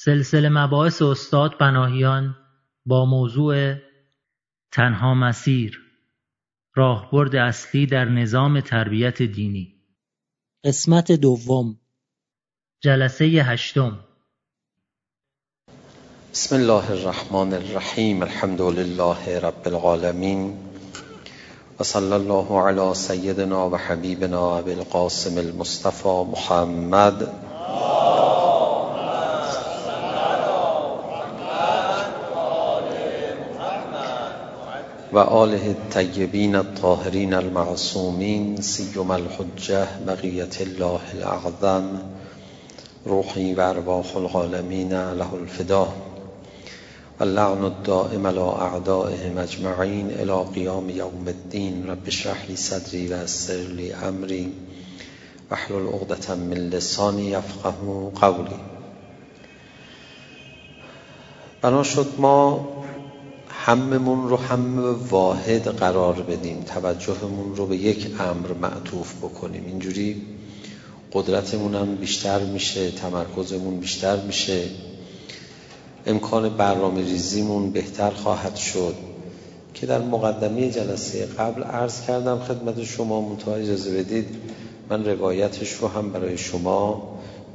[0.00, 2.36] سلسله مباحث استاد پناهیان
[2.86, 3.74] با موضوع
[4.72, 5.80] تنها مسیر
[6.74, 9.74] راهبرد اصلی در نظام تربیت دینی.
[10.64, 11.80] قسمت دوم.
[12.80, 13.98] جلسه هشتم.
[16.32, 20.58] بسم الله الرحمن الرحیم الحمد لله رب العالمین
[21.80, 27.47] و صلی الله علی سیدنا و حبیبنا ابی القاسم المصطفى محمد
[35.12, 42.00] و آله الطیبین الطاهرین المعصومین سیما الحجه بقیت الله الاعظم
[43.04, 45.88] روحی و ارواح العالمین له الفدا
[47.20, 51.86] و اللعن الدائم على اعدائهم اجمعین الى قیام یوم الدین.
[51.90, 54.52] رب اشرح لی صدری و یسر لی امری
[55.50, 57.70] واحلل عقدة من لسانی یفقه
[58.20, 58.60] قولی.
[61.62, 62.68] بنا شد ما
[63.68, 69.64] هممون رو هم واحد قرار بدیم توجهمون رو به یک امر معطوف بکنیم.
[69.66, 70.22] اینجوری
[71.12, 74.62] قدرتمون هم بیشتر میشه تمرکزمون بیشتر میشه.
[76.06, 78.94] امکان برنامه ریزیمون بهتر خواهد شد.
[79.74, 84.26] که در مقدمه جلسه قبل عرض کردم خدمت شما منتها اجازه بدید
[84.90, 87.08] من روایتش رو هم برای شما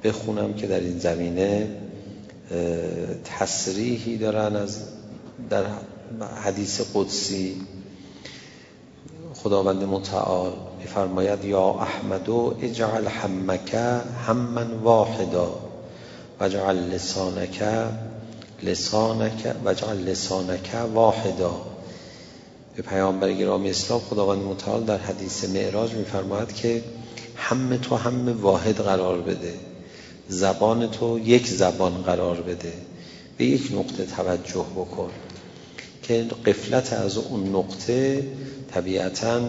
[0.03, 1.67] بخونم که در این زمینه
[3.23, 4.80] تصریحی دارن از
[5.50, 5.64] در
[6.43, 7.61] حدیث قدسی.
[9.35, 13.73] خداوند متعال میفرماید یا احمدو اجعل همک
[14.27, 15.47] هممن واحدا
[16.39, 17.63] وجعل لسانک
[18.63, 21.51] لسانک وجعل لسانک واحدا.
[22.75, 26.83] به پیامبر گرامی اسلام خداوند متعال در حدیث معراج میفرماید که
[27.35, 29.53] هم تو هم واحد قرار بده
[30.27, 32.73] زبان تو یک زبان قرار بده.
[33.37, 35.09] به یک نقطه توجه بکن.
[36.03, 38.23] که قفلت از اون نقطه
[38.73, 39.41] طبیعتا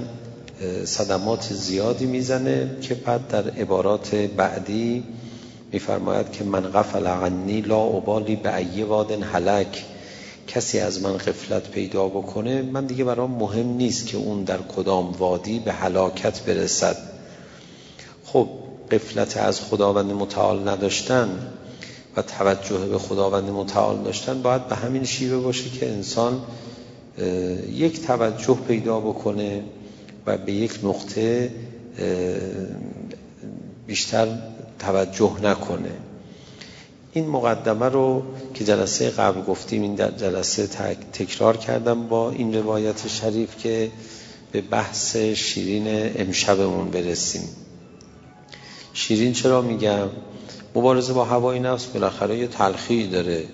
[0.84, 5.04] صدمات زیادی می‌زنه که بعد در عبارات بعدی
[5.72, 9.84] میفرماید که من غفل عنی لا ابالی به ای وادن هلک.
[10.46, 15.12] کسی از من قفلت پیدا بکنه من دیگه برام مهم نیست که اون در کدام
[15.12, 16.96] وادی به هلاکت برسد.
[18.24, 18.48] خب
[18.90, 21.28] قفلت از خداوند متعال نداشتن
[22.16, 26.42] و توجه به خداوند متعال داشتن باید به همین شیوه باشه که انسان
[27.72, 29.62] یک توجه پیدا بکنه
[30.26, 31.50] و به یک نقطه
[33.86, 34.38] بیشتر
[34.78, 35.90] توجه نکنه.
[37.12, 38.22] این مقدمه رو
[38.54, 40.66] که جلسه قبل گفتیم این در جلسه
[41.12, 43.90] تکرار کردم با این روایت شریف که
[44.52, 47.48] به بحث شیرین امشبمون برسیم.
[48.94, 50.08] شیرین چرا میگم؟
[50.74, 53.44] مبارزه با هوای نفس بالاخره یه تلخی داره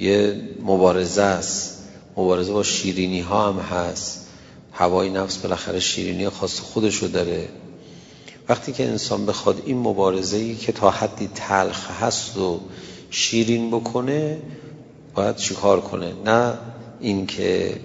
[0.00, 1.84] یه مبارزه است.
[2.16, 4.26] مبارزه با شیرینی ها هم هست.
[4.72, 7.48] هوای نفس بالاخره شیرینی خاص خودشو داره.
[8.48, 12.60] وقتی که انسان بخواد این مبارزه ای که تا حدی تلخ هست و
[13.10, 14.38] شیرین بکنه
[15.14, 16.58] باید چیکار کنه؟ نه
[17.00, 17.80] اینکه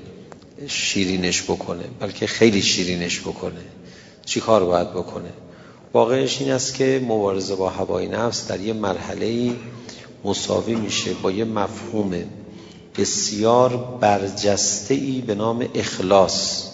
[0.67, 3.61] شیرینش بکنه بلکه خیلی شیرینش بکنه.
[4.25, 5.29] چیکار باید بکنه؟
[5.93, 9.55] واقعش این است که مبارزه با هوای نفس در یه مرحله
[10.25, 12.13] مساوی میشه با یه مفهوم
[12.97, 16.67] بسیار برجسته ای به نام اخلاص.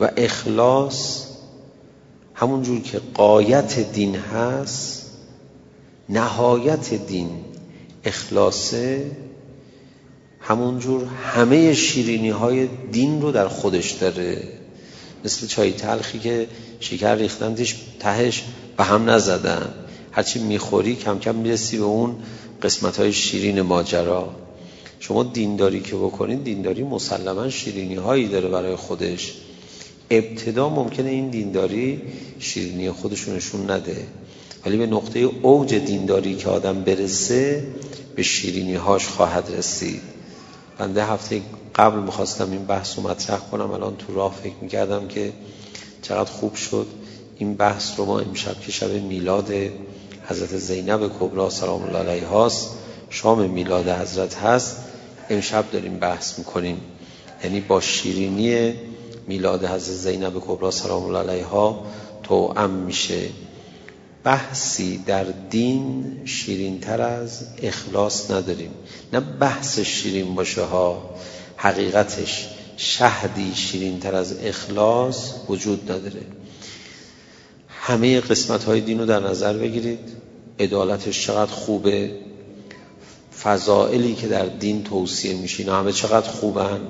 [0.00, 1.24] و اخلاص
[2.34, 5.10] همون جور که قایت دین هست
[6.08, 7.30] نهایت دین
[8.04, 9.10] اخلاصه
[10.40, 14.42] همون جور همه شیرینی های دین رو در خودش داره.
[15.24, 16.48] مثل چای تلخی که
[16.80, 18.44] شکر ریختندش تهش
[18.76, 19.74] به هم نزدن.
[20.12, 22.16] هرچی می‌خوری کم کم می‌رسی به اون
[22.62, 24.34] قسمت های شیرین ماجرا.
[25.00, 29.34] شما دینداری که بکنید دینداری مسلما شیرینی هایی داره برای خودش.
[30.10, 32.02] ابتدا ممکنه این دینداری
[32.38, 34.06] شیرینی خودشونشون نده.
[34.66, 37.66] ولی به نقطه اوج دینداری که آدم برسه
[38.16, 40.02] به شیرینی هاش خواهد رسید.
[40.78, 41.42] بنده هفته
[41.74, 43.70] قبل می‌خواستم این بحث رو مطرح کنم.
[43.70, 45.32] الان تو راه فکر می‌کردم که
[46.02, 46.86] چقدر خوب شد.
[47.36, 49.52] این بحث رو ما امشب که شب میلاد
[50.26, 52.70] حضرت زینب کبرا سلام الله علیه هاست
[53.10, 54.76] شام میلاد حضرت هست
[55.30, 56.80] امشب داریم بحث می‌کنیم.
[57.44, 58.74] یعنی با شیرینی
[59.26, 61.84] میلاد حضرت زینب کبرا سلام الله علیه ها
[62.22, 63.28] توأم میشه.
[64.24, 68.70] بحثی در دین شیرین تر از اخلاص نداریم.
[69.12, 71.10] نه بحث شیرین باشه ها
[71.56, 72.48] حقیقتش.
[72.80, 76.22] شهدی شیرین تر از اخلاص وجود نداره.
[77.68, 79.98] همه قسمت های دین رو در نظر بگیرید.
[80.60, 82.10] عدالتش چقدر خوبه.
[83.42, 86.80] فضائلی که در دین توصیه میشه اینا همه چقدر خوبن.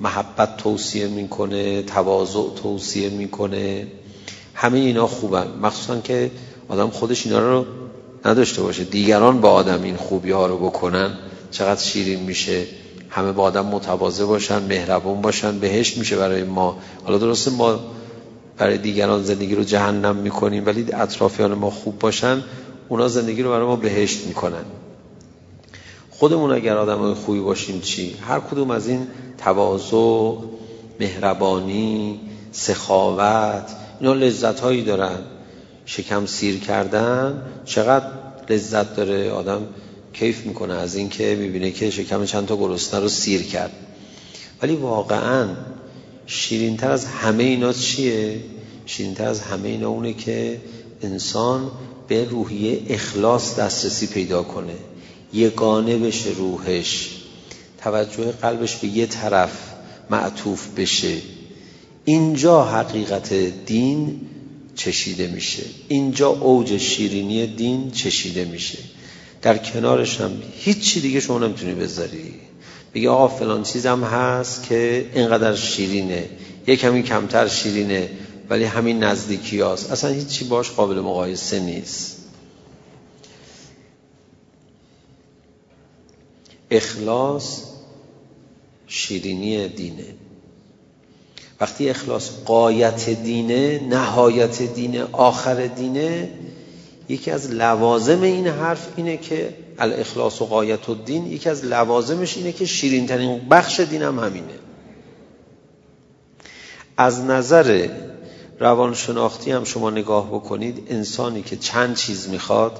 [0.00, 1.82] محبت توصیه می‌کنه.
[1.82, 3.86] تواضع توصیه می‌کنه.
[4.54, 5.46] همه اینا خوبن.
[5.62, 6.30] مخصوصا که
[6.68, 7.66] آدم خودش اینا رو
[8.24, 8.84] نداشته باشه.
[8.84, 11.18] دیگران با آدم این خوبی ها رو بکنن.
[11.50, 12.66] چقدر شیرین میشه.
[13.10, 16.78] همه با آدم متواضع باشن مهربون باشن بهشت میشه برای ما.
[17.04, 17.80] حالا درسته ما
[18.58, 22.42] برای دیگران زندگی رو جهنم می‌کنیم ولی اطرافیان ما خوب باشن
[22.88, 24.64] اونا زندگی رو برای ما بهشت می‌کنن.
[26.10, 29.06] خودمون اگر آدم خوبی باشیم چی؟ هر کدوم از این
[29.38, 30.32] تواضع
[31.00, 32.20] مهربانی
[32.52, 33.70] سخاوت
[34.00, 35.18] اینا لذت هایی دارن.
[35.86, 38.06] شکم سیر کردن چقدر
[38.50, 39.62] لذت داره آدم؟
[40.12, 43.72] کیف می‌کنه از اینکه می‌بینه که شکم چند تا گرسنه رو سیر کرد.
[44.62, 45.48] ولی واقعا
[46.26, 48.40] شیرینتر از همه اینا چیه؟
[48.86, 50.60] شیرینتر از همه اینا اونه که
[51.02, 51.70] انسان
[52.08, 54.74] به روحیه اخلاص دسترسی پیدا کنه.
[55.32, 57.10] یگانه بشه روحش.
[57.78, 59.52] توجه قلبش به یه طرف
[60.10, 61.16] معطوف بشه.
[62.04, 63.34] اینجا حقیقت
[63.66, 64.20] دین
[64.76, 65.62] چشیده میشه.
[65.88, 68.78] اینجا اوج شیرینی دین چشیده میشه.
[69.42, 72.34] در کنارش هم هیچی دیگه شما نمی‌تونی بذاری.
[72.94, 76.30] بگی آقا فلان چیزم هست که اینقدر شیرینه
[76.66, 78.10] یه کمی کمتر شیرینه
[78.50, 79.92] ولی همین نزدیکی هست.
[79.92, 82.16] اصلا هیچی باش قابل مقایسه نیست.
[86.70, 87.62] اخلاص
[88.86, 90.14] شیرینی دینه.
[91.60, 96.28] وقتی اخلاص قایت دینه نهایت دینه آخر دینه
[97.10, 102.36] یکی از لوازم این حرف اینه که الاخلاص و قایت و دین یکی از لوازمش
[102.36, 104.58] اینه که شیرین ترین بخش دین هم همینه.
[106.96, 107.88] از نظر
[108.60, 112.78] روانشناختی هم شما نگاه بکنید انسانی که چند چیز می‌خواد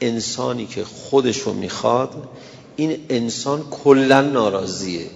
[0.00, 2.28] انسانی که خودشو می‌خواد
[2.76, 5.06] این انسان کلا ناراضیه.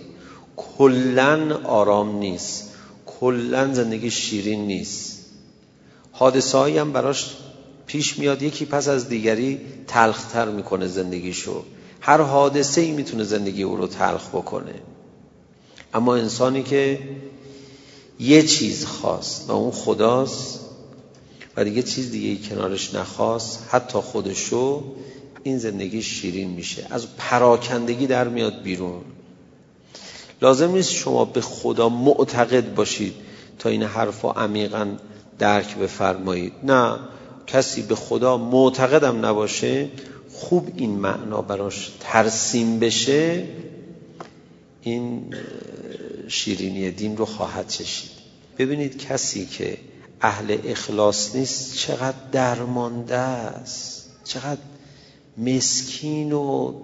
[0.56, 2.74] کلا آرام نیست.
[3.06, 5.26] کلا زندگی شیرین نیست.
[6.12, 7.36] حادثه هم براش
[7.86, 11.64] پیش میاد یکی پس از دیگری تلختر می‌کنه زندگیشو.
[12.00, 14.74] هر حادثه ای می‌تونه زندگی او رو تلخ بکنه.
[15.94, 16.98] اما انسانی که
[18.20, 20.60] یه چیز خواست و اون خداست
[21.56, 24.84] و دیگه چیز دیگه کنارش نخواست حتی خودشو
[25.42, 26.86] این زندگی شیرین میشه.
[26.90, 29.00] از پراکندگی در میاد بیرون.
[30.42, 33.14] لازم نیست شما به خدا معتقد باشید
[33.58, 34.88] تا این حرف عمیقا
[35.38, 36.52] درک بفرمایید.
[36.62, 36.98] نه.
[37.46, 39.88] کسی به خدا معتقدم نباشه
[40.32, 43.44] خوب این معنا براش ترسیم بشه
[44.82, 45.34] این
[46.28, 48.10] شیرینی دین رو خواهد چشید.
[48.58, 49.78] ببینید کسی که
[50.20, 54.60] اهل اخلاص نیست چقدر درمانده است چقدر
[55.38, 56.74] مسکین و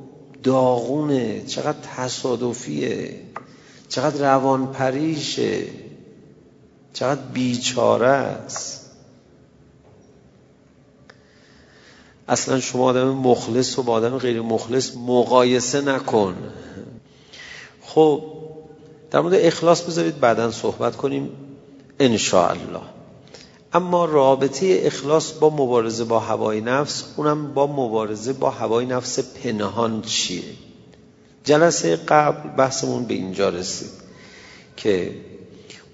[0.43, 3.21] داغونه چقدر تصادفیه
[3.89, 5.65] چقدر روان پریشه
[6.93, 8.78] چقدر بیچاره است.
[12.29, 16.35] اصلا شما آدم مخلص و با آدم غیر مخلص مقایسه نکن.
[17.83, 18.23] خب
[19.11, 21.31] در مورد اخلاص بذارید بعدا صحبت کنیم
[22.01, 22.81] الله
[23.73, 30.03] اما رابطه اخلاص با مبارزه با هوای نفس اونم با مبارزه با هوای نفس پنهان
[30.03, 30.43] چیه؟
[31.45, 33.91] جلسه قبل بحثمون به اینجا رسید
[34.76, 35.14] که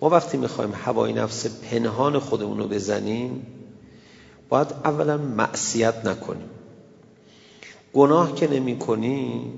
[0.01, 3.47] ما وقتی می‌خوایم هوای نفس پنهان خودمون رو بزنیم
[4.55, 6.49] باید اولا معصیت نکنیم.
[7.93, 9.53] گناه که نمی کنی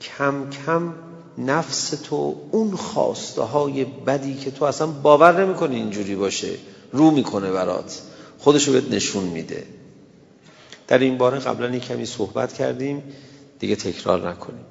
[0.00, 0.94] کم کم
[1.38, 6.54] نفس تو اون خواسته های بدی که تو اصلا باور نمی کنی اینجوری باشه
[6.92, 8.02] رو می‌کنه برات.
[8.38, 9.66] خودشو بهت نشون میده.
[10.88, 13.02] در این باره قبلا کمی صحبت کردیم
[13.58, 14.64] دیگه تکرار نکنیم.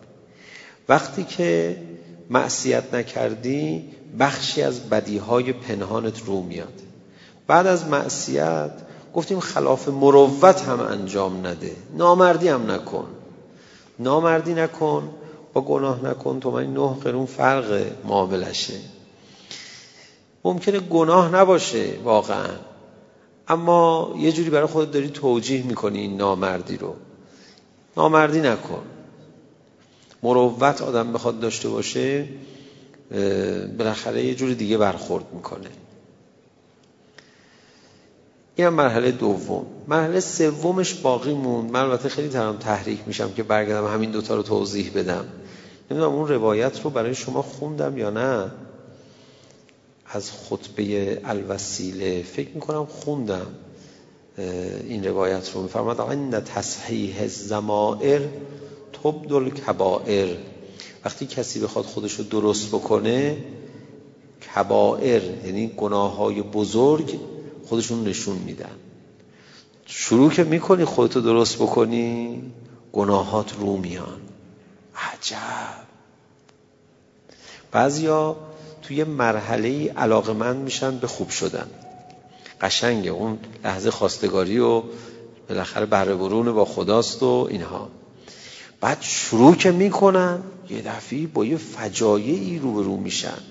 [0.90, 1.78] وقتی که
[2.30, 6.82] معصیت نکردی بخشی از بدیهای پنهانت رو میاد.
[7.48, 11.76] بعد از معصیت گفتیم خلاف مروت هم انجام نده.
[11.98, 13.08] نامردی هم نکن.
[14.00, 15.10] نامردی نکن
[15.54, 16.40] با گناه نکن.
[16.40, 18.80] تو من نه قرون فرق معاملشه.
[20.44, 22.50] ممکنه گناه نباشه واقعا.
[23.48, 26.96] اما یه جوری برای خودت داری توجیه می‌کنی این نامردی رو.
[27.98, 28.82] نامردی نکن.
[30.24, 32.28] مروت آدم بخواد داشته باشه
[33.78, 35.70] بالاخره یه جور دیگه برخورد می‌کنه.
[38.62, 39.66] این مرحله دوم.
[39.88, 41.72] مرحله سومش باقی موند.
[41.72, 45.26] من البته خیلی ترم تحریک میشم که برگردم همین دوتا رو توضیح بدم.
[45.92, 48.52] نمی‌دونم اون روایت رو برای شما خوندم یا نه؟
[50.06, 53.48] از خطبه الوسیله فکر می‌کنم خوندم
[54.88, 55.62] این روایت رو.
[55.62, 58.22] میفرماد ان تصحیح الزمائر
[59.04, 60.36] تبدل کبائر
[61.06, 63.38] وقتی کسی بخواد خودش رو درست بکنه
[64.56, 67.20] کبائر یعنی گناه های بزرگ
[67.72, 68.76] خودشون نشون میدن.
[69.86, 72.42] شروع که می‌کنی خودتو درست بکنی
[72.94, 74.22] گناهات رو میان.
[74.96, 75.88] عجب.
[77.72, 78.36] بعضیا
[78.82, 81.68] توی مرحله علاقمند میشن به خوب شدن.
[82.62, 84.84] قشنگه اون لحظه خواستگاری و
[85.50, 87.90] بالاخره بهره برون با خداست و اینها.
[88.82, 93.42] بعد شروع که می‌کنن یه دفعه با یه فجایعی روبرو میشن.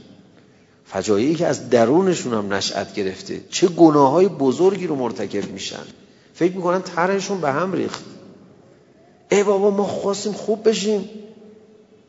[0.92, 3.40] فجایعی که از درونشون هم نشأت گرفته.
[3.50, 5.85] چه گناه های بزرگی رو مرتکب میشن.
[6.35, 8.04] فکر می‌کنن طرحشون به هم ریخت.
[9.30, 11.09] ای بابا ما خواستیم خوب بشیم.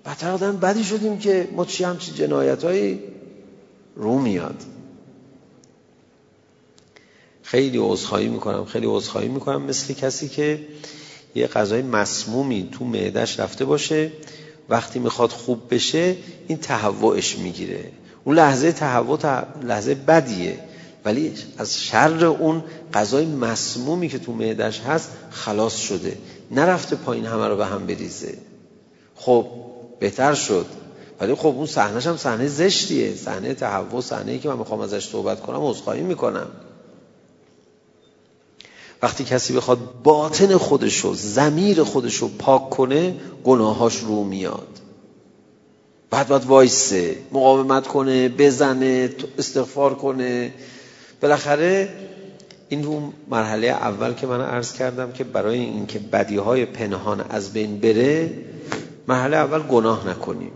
[0.06, 3.00] بدتر آدم بدی شدیم که ما چی همچی جنایت هایی
[3.96, 4.56] رو میاد.
[7.44, 10.60] خیلی عذرخواهی می‌کنم خیلی عذرخواهی می‌کنم مثل کسی که
[11.36, 14.12] یه غذای مسمومی تو معدش رفته باشه
[14.70, 16.16] وقتی می‌خواد خوب بشه
[16.48, 17.92] این تهوعش می‌گیره.
[18.24, 20.60] اون لحظه تهوع لحظه بدیه.
[21.06, 22.64] ولی از شر اون
[22.94, 26.18] غذای مسمومی که تو معدش هست خلاص شده.
[26.52, 28.38] نرفته پایین همه رو به هم بریزه.
[29.16, 29.48] خب
[30.00, 30.66] بهتر شد.
[31.20, 33.16] ولی خب اون صحنهش هم صحنه زشتیه.
[33.16, 36.48] صحنه تهوع صحنه که من می‌خوام ازش صحبت کنم عذرخواهی می‌کنم.
[39.02, 44.68] وقتی کسی بخواد باطن خودشو زمیر خودشو پاک کنه گناهاش رو میاد.
[46.12, 50.54] بعد باید وایسه مقاومت کنه بزنه استغفار کنه.
[51.22, 51.90] بالاخره
[52.70, 57.54] این اون مرحله اول که من عرض کردم که برای اینکه بدی های پنهان از
[57.54, 58.34] بین بره
[59.08, 60.52] مرحله اول گناه نکنیم.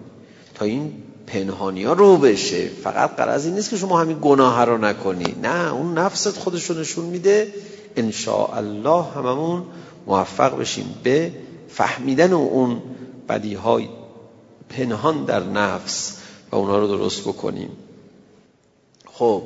[0.56, 0.94] تا این
[1.28, 5.36] پنهانی ها رو بشه فقط قرض این نیست که شما همین گناه رو نکنی.
[5.44, 7.48] نه اون نفست خودش رو نشون میده.
[7.98, 8.12] ان
[8.54, 9.64] الله هممون
[10.08, 11.32] موفق بشیم به
[11.70, 12.82] فهمیدن اون
[13.30, 13.88] بدی های
[14.70, 16.18] پنهان در نفس
[16.52, 17.70] و اونها رو درست بکنیم.
[19.06, 19.44] خب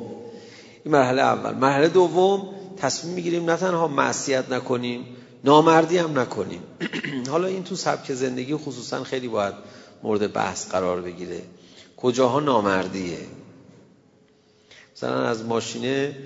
[0.84, 1.54] این مرحله اول.
[1.54, 5.04] مرحله دوم تصمیم می‌گیریم نه تنها معصیت نکنیم
[5.44, 6.62] نامردی هم نکنیم.
[7.30, 9.54] حالا این تو سبک زندگی خصوصا خیلی باید
[10.02, 11.42] مورد بحث قرار بگیره.
[11.96, 13.18] کجاها نامردیه؟
[14.96, 16.16] مثلا از ماشینه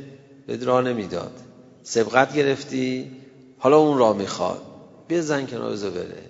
[0.46, 1.40] به راه نمی‌داد.
[1.82, 3.10] سبقت گرفتی
[3.58, 4.62] حالا اون راه می‌خواد.
[5.08, 6.22] بیا زن کنار بذار بره.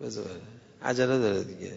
[0.00, 0.53] بذار بره.
[0.84, 1.72] عجله داره دیگه.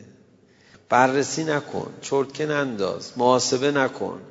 [0.90, 4.22] بررسی نکن چرتکه ننداز محاسبه نکن.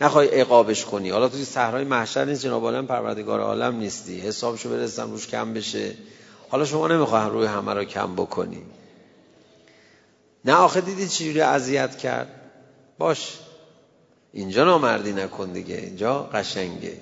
[0.00, 1.10] نخوای عقابش کنی.
[1.10, 4.20] حالا توی صحرای محشر نیست جناب عالم پروردگار عالم نیستی.
[4.20, 5.94] حسابشو برسن روش کم بشه.
[6.48, 8.62] حالا شما نمی‌خواه روی همه رو کم بکنی.
[10.44, 12.28] نه آخه دیدی چجوری اذیت کرد؟
[12.98, 13.38] باش.
[14.32, 15.76] اینجا نامردی نکن دیگه.
[15.76, 17.00] اینجا قشنگه.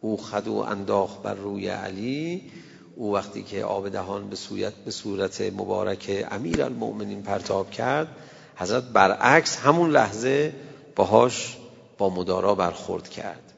[0.00, 2.52] او خدو انداخت بر روی علی.
[2.96, 8.08] او وقتی که آب دهان به صورت به صورت مبارک امیر المؤمنین پرتاب کرد
[8.56, 10.54] حضرت برعکس همون لحظه
[10.96, 11.56] باهاش
[11.98, 13.52] با مدارا برخورد کرد.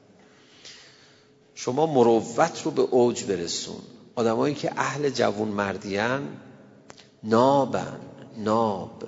[1.54, 3.80] شما مروت رو به اوج برسون.
[4.14, 6.36] آدمایی که اهل جوون مردیان
[7.22, 8.00] نابن
[8.36, 9.04] ناب.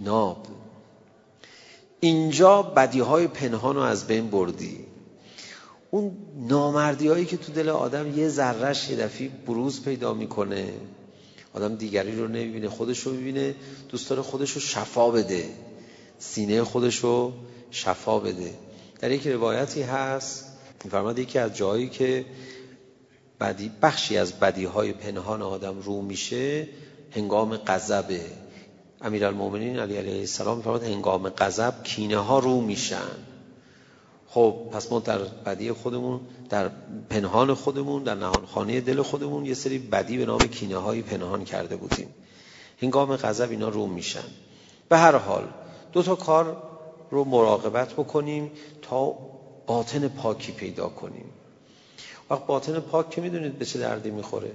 [0.00, 0.46] ناب.
[2.00, 4.86] اینجا بدی های پنهان رو از بین بردی.
[5.94, 6.16] اون
[6.48, 10.68] نامردی هایی که تو دل آدم یه ذرهش یه دفعی بروز پیدا می‌کنه.
[11.54, 13.54] آدم دیگری رو نمی‌بینه خودش رو می‌بینه
[13.88, 15.44] دوست داره خودش رو شفا بده.
[16.18, 17.32] سینه خودش رو
[17.70, 18.54] شفا بده.
[19.00, 20.44] در یک روایتی هست
[20.90, 22.24] فرماد یکی از جایی که
[23.40, 26.68] بدی بخشی از بدی های پنهان آدم رو میشه
[27.10, 28.20] هنگام غضبه
[29.00, 33.31] امیرالمومنین علی علیه السلام فرماد هنگام غضب کینه ها رو میشن.
[34.34, 36.20] خب پس ما در بدی خودمون
[36.50, 36.70] در
[37.10, 41.76] پنهان خودمون در نهانخانه دل خودمون یه سری بدی به نام کینه های پنهان کرده
[41.76, 42.14] بودیم.
[42.82, 44.24] هنگام غضب اینا رو میشن.
[44.88, 45.44] به هر حال
[45.92, 46.56] دو تا کار
[47.10, 48.50] رو مراقبت بکنیم
[48.82, 49.14] تا
[49.66, 51.24] باطن پاکی پیدا کنیم.
[52.30, 54.50] وقت باطن پاک که می‌دونید به چه دردی می‌خوره.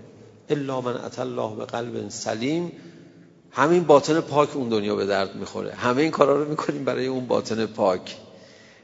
[0.49, 2.71] الا من ات الله به قلب سلیم.
[3.51, 5.73] همین باطن پاک اون دنیا به درد می‌خوره.
[5.73, 8.17] همه این کارا رو می‌کنیم برای اون باطن پاک.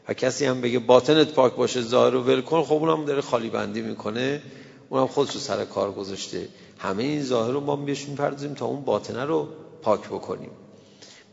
[0.07, 3.49] و کسی هم بگه باطنت پاک باشه ظاهر رو ول کن خب اونم داره خالی
[3.49, 4.41] بندی می‌کنه.
[4.89, 6.47] اونم خودش رو سر کار گذاشته.
[6.77, 9.47] همه این ظاهر رو ما بهش می‌پردازیم تا اون باطنه رو
[9.81, 10.51] پاک بکنیم.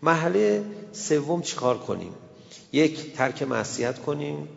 [0.03, 2.13] محله سوم چیکار کنیم؟
[2.73, 4.49] یک ترک معصیت کنیم.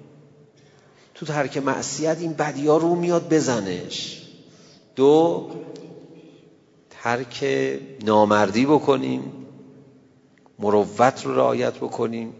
[1.16, 4.22] تو ترک معصیت این بدیا رو میاد بزنش.
[4.96, 5.50] دو
[6.90, 7.46] ترک
[8.04, 9.34] نامردی بکنیم.
[10.60, 12.34] مروت رو رعایت بکنیم.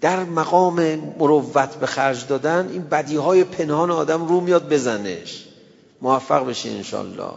[0.00, 5.44] در مقام مروت به خرج دادن این بدی های پنهان آدم رو میاد بزنش.
[6.02, 7.32] موفق بشین انشالله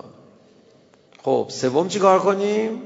[1.23, 2.81] خب سوم چی کار کنیم؟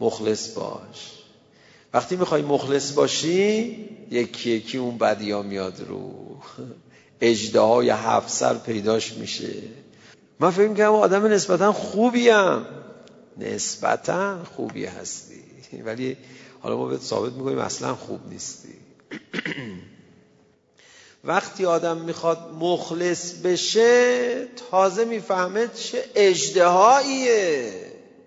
[0.00, 1.20] مخلص باش.
[1.94, 3.76] وقتی می‌خوای مخلص باشی
[4.10, 6.12] یکی یکی اون بدی ها میاد رو.
[7.20, 9.54] اجده های هفت سر پیداش میشه.
[10.40, 12.66] من فکر کنم آدم نسبتا خوبیم
[13.38, 15.40] نسبتا خوبی هستی.
[15.84, 16.16] ولی
[16.60, 18.74] حالا ما بهت ثابت می‌کنیم اصلا خوب نیستی.
[21.24, 27.72] وقتی آدم می‌خواد مخلص بشه تازه می‌فهمه چه اجدهاییه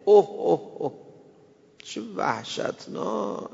[0.06, 0.94] اوه اوه اوه.
[1.84, 3.50] چه وحشتناک.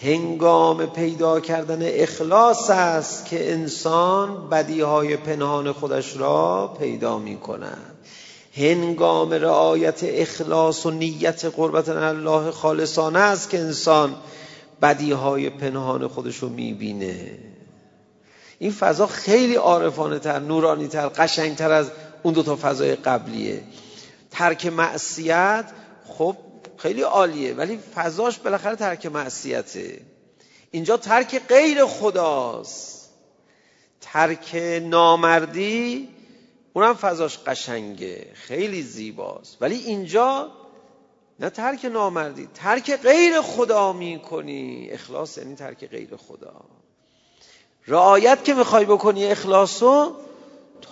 [0.00, 7.87] هنگام پیدا کردن اخلاص است که انسان بدیهای پنهان خودش را پیدا می کند
[8.58, 14.16] هنگام رعایت اخلاص و نیت قربت الله خالصانه است که انسان
[14.82, 17.38] بدیهای پنهان خودش رو می‌بینه.
[18.58, 21.90] این فضا خیلی عارفانه تر نورانی تر قشنگ تر از
[22.22, 23.62] اون دو تا فضای قبلیه.
[24.30, 25.64] ترک معصیت
[26.08, 26.36] خب
[26.76, 30.00] خیلی عالیه ولی فضاش بالاخره ترک معصیته.
[30.70, 33.08] اینجا ترک غیر خداست.
[34.00, 36.08] ترک نامردی
[36.78, 39.56] اونم فضاش قشنگه خیلی زیباست.
[39.60, 40.50] ولی اینجا
[41.40, 44.88] نه ترک نامردی ترک غیر خدا می‌کنی.
[44.90, 46.54] اخلاص یعنی ترک غیر خدا.
[47.86, 50.12] رعایت که می‌خوای بکنی اخلاصو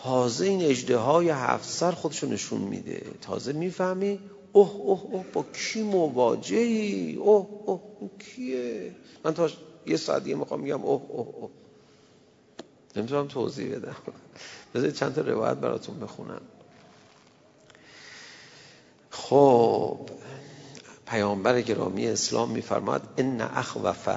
[0.02, 3.02] تازه این اجده های هفت سر خودشو نشون میده.
[3.23, 4.21] تازه می‌فهمی
[4.52, 8.93] اوه اوه اوه با کی مواجهی؟ اوه اوه او کیه؟
[9.25, 9.49] من تا
[9.87, 11.50] یه ساعت دیگه می‌خوام میگم اوه اوه اوه.
[12.97, 13.97] نمی‌تونم توضیح بدم.
[14.75, 16.41] بذارید چند تا روایت براتون بخونم.
[19.11, 19.99] خب
[21.07, 24.09] پیامبر گرامی اسلام میفرماد ان اخوف.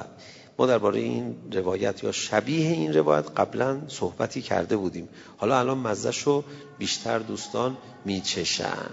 [0.57, 5.09] ما درباره این روایت یا شبیه این روایت قبلا صحبتی کرده بودیم.
[5.38, 6.43] حالا الان مزهشو
[6.77, 8.89] بیشتر دوستان میچشن.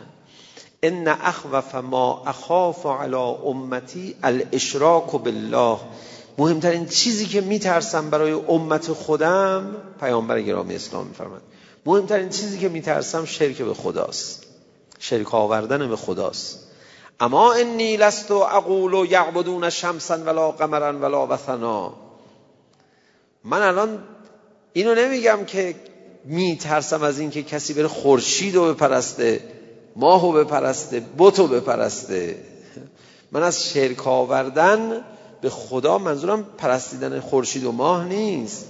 [0.83, 5.79] ان اخوف ما اخاف علی امتی الاشراک بالله.
[6.38, 11.42] مهمترین چیزی که میترسم برای امت خودم پیامبر گرامی اسلام میفرماد
[11.87, 14.46] مهمترین چیزی که میترسم شرک به خداست.
[14.99, 16.66] شرک آوردن به خداست.
[17.20, 21.94] اما انی لست اقول و یعبدون شمسا ولا قمرا ولا وثنا.
[23.44, 24.03] من الان
[24.72, 25.75] اینو نمیگم که
[26.25, 29.40] میترسم از اینکه کسی بره خورشید رو بپرسته
[29.96, 32.37] ماهو بپرسته بتو بپرسته.
[33.33, 35.05] من از شرک آوردن
[35.40, 38.66] به خدا منظورم پرستیدن خورشید و ماه نیست.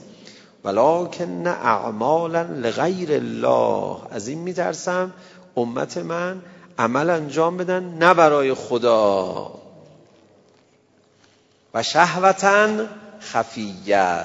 [0.64, 3.96] ولکن اعمالا لغیر الله.
[4.10, 5.12] از این میترسم
[5.56, 6.42] امت من
[6.78, 9.50] عمل انجام بدن نه برای خدا.
[11.74, 12.68] و شهوتا
[13.20, 14.24] خفیه.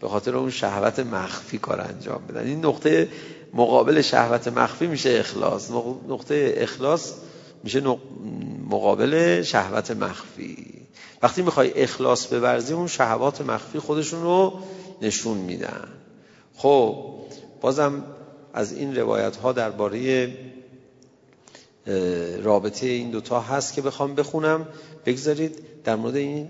[0.00, 2.46] به خاطر اون شهوت مخفی کار انجام بدن.
[2.46, 3.08] این نقطه
[3.54, 5.70] مقابل شهوت مخفی میشه اخلاص.
[6.08, 7.12] نقطه اخلاص
[7.64, 7.82] میشه
[8.70, 10.81] مقابل شهوت مخفی.
[11.22, 14.58] وقتی می‌خوای اخلاص بورزی اون شهوات مخفی خودشون رو
[15.02, 15.88] نشون میدن.
[16.56, 16.96] خب
[17.60, 18.04] بازم
[18.54, 20.28] از این روایت ها درباره
[22.42, 24.68] رابطه این دوتا هست که بخوام بخونم.
[25.06, 26.48] بگذارید در مورد این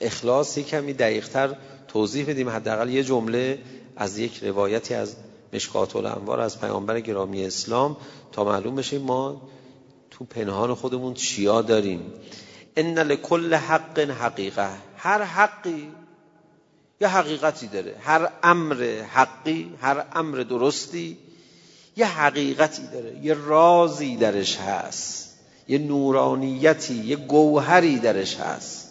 [0.00, 1.56] اخلاص یک کمی دقیقتر
[1.88, 2.48] توضیح بدیم.
[2.48, 3.58] حداقل یه جمله
[3.96, 5.16] از یک روایتی از
[5.52, 7.96] مشکات الانوار از پیامبر گرامی اسلام
[8.32, 9.42] تا معلوم بشه ما
[10.10, 12.00] تو پنهان خودمون چیا داریم.
[12.76, 14.70] ان لکل حق حقیقه.
[14.96, 15.88] هر حقی
[17.00, 17.96] یه حقیقتی داره.
[18.04, 21.18] هر امر حقی هر امر درستی
[21.96, 23.16] یه حقیقتی داره.
[23.22, 25.34] یه رازی درش هست.
[25.68, 28.90] یه نورانیتی یه گوهری درش هست.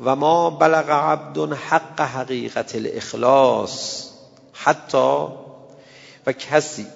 [0.00, 4.08] و ما بلغ عبد حق حقیقت الاخلاص
[4.52, 5.26] حتی
[6.26, 6.86] و کسی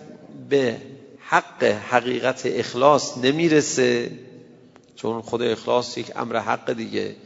[0.49, 0.77] به
[1.21, 4.11] حق حقیقت اخلاص نمی‌رسه
[4.97, 7.17] چون خود اخلاص یک امر حق دیگه.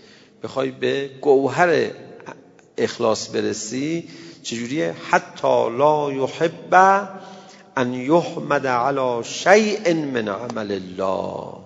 [0.43, 1.91] بخوای به گوهر
[2.79, 4.09] اخلاص برسی
[4.43, 6.75] چجوریه حتی لا یحب
[7.77, 11.57] ان یحمد علی شیء من عمل الله.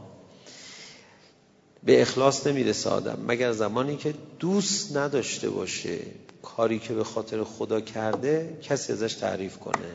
[1.84, 3.18] به اخلاص نمی‌رسه آدم.
[3.28, 5.98] مگر زمانی که دوست نداشته باشه
[6.42, 9.94] کاری که به خاطر خدا کرده کسی ازش تعریف کنه.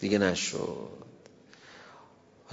[0.00, 1.03] دیگه نشد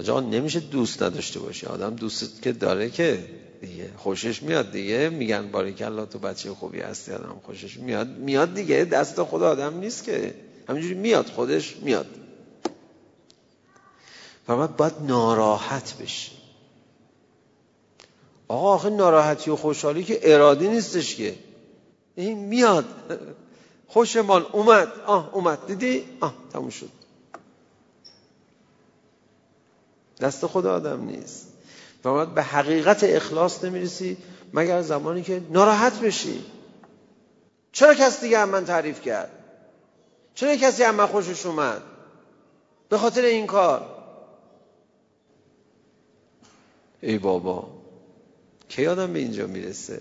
[0.00, 3.28] آجا نمیشه دوست نداشته باشه آدم دوست که داره که
[3.60, 3.90] دیگه.
[3.96, 5.08] خوشش میاد دیگه.
[5.08, 8.08] میگن باریکلا تو بچه خوبی هستی آدم خوشش میاد.
[8.08, 8.84] میاد دیگه.
[8.84, 10.34] دست خدا آدم نیست که.
[10.68, 12.06] همینجوری میاد خودش میاد.
[14.48, 16.32] و باید ناراحت بشی.
[18.48, 21.34] آقا آخه ناراحتی و خوشحالی که ارادی نیستش که.
[22.14, 22.84] این میاد.
[23.88, 24.92] خوشمان اومد.
[25.06, 25.66] آه اومد.
[25.66, 27.01] دیدی؟ آه تموم شد.
[30.22, 31.48] دست خدا آدم نیست.
[32.04, 34.16] و باید به حقیقت اخلاص نمی‌رسی
[34.52, 36.44] مگر زمانی که ناراحت بشی.
[37.72, 39.30] چرا کسی دیگه هم من تعریف کرد؟
[40.34, 41.82] چرا کسی هم من خوشش اومد؟
[42.88, 43.86] به خاطر این کار.
[47.00, 47.68] ای بابا
[48.68, 50.00] کی آدم به اینجا می‌رسه؟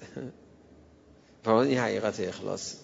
[1.43, 2.75] فرمان این حقیقت اخلاص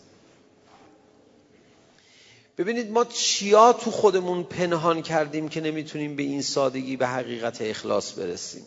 [2.57, 8.19] ببینید ما چیا تو خودمون پنهان کردیم که نمی‌تونیم به این سادگی به حقیقت اخلاص
[8.19, 8.63] برسیم.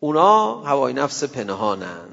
[0.00, 2.08] اونا هوای نفس پنهانن.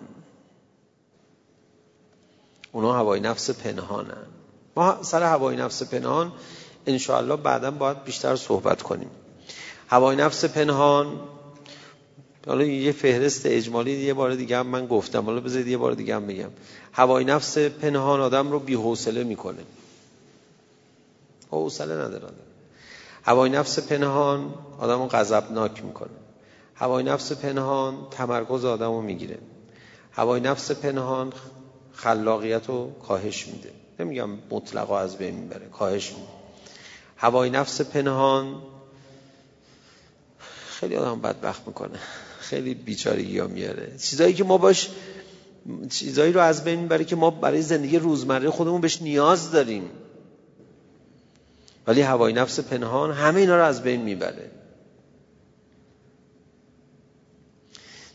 [2.72, 4.26] اونا هوای نفس پنهانن.
[4.76, 6.32] ما سر هوای نفس پنهان
[6.86, 9.10] انشاءالله بعدا باید بیشتر صحبت کنیم.
[9.88, 11.20] هوای نفس پنهان
[12.48, 15.26] حالا یه فهرست اجمالی یه بار دیگه هم من گفتم.
[15.26, 16.50] حالا بذارید یه بار دیگه هم بگم.
[16.94, 19.64] هوای نفس پنهان آدم رو بی‌حوصله می‌کنه.
[21.64, 22.28] حوصله نداره
[23.24, 26.10] هوای نفس پنهان آدم رو غضبناک می‌کنه.
[26.76, 29.38] هوای نفس پنهان تمرکز آدم رو می‌گیره.
[30.12, 31.34] هوای نفس پنهان
[31.94, 33.72] خلاقیت رو کاهش میده.
[34.00, 36.28] نمیگم مطلقا از بین می‌بره کاهش میده.
[37.18, 38.62] هوای نفس پنهان
[40.80, 42.00] خیلی آدم بدبخت می‌کنه.
[42.40, 43.98] خیلی بیچارگی ها میاره.
[43.98, 44.90] چیزایی که ما باش
[45.90, 49.90] چیزایی رو از بین می‌بره که ما برای زندگی روزمره خودمون بهش نیاز داریم.
[51.88, 54.52] ولی هوای نفس پنهان همه اینا رو از بین می‌بره.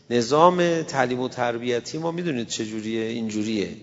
[0.09, 3.77] نظام تعلیم و تربیتی ما می‌دونید چجوریه اینجوریه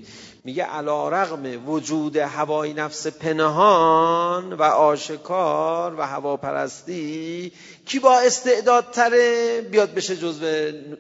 [0.45, 7.53] میگه علا رغم وجود هوای نفس پنهان و آشکار و هواپرستی
[7.87, 10.47] کی با استعدادتره بیاد بشه جزو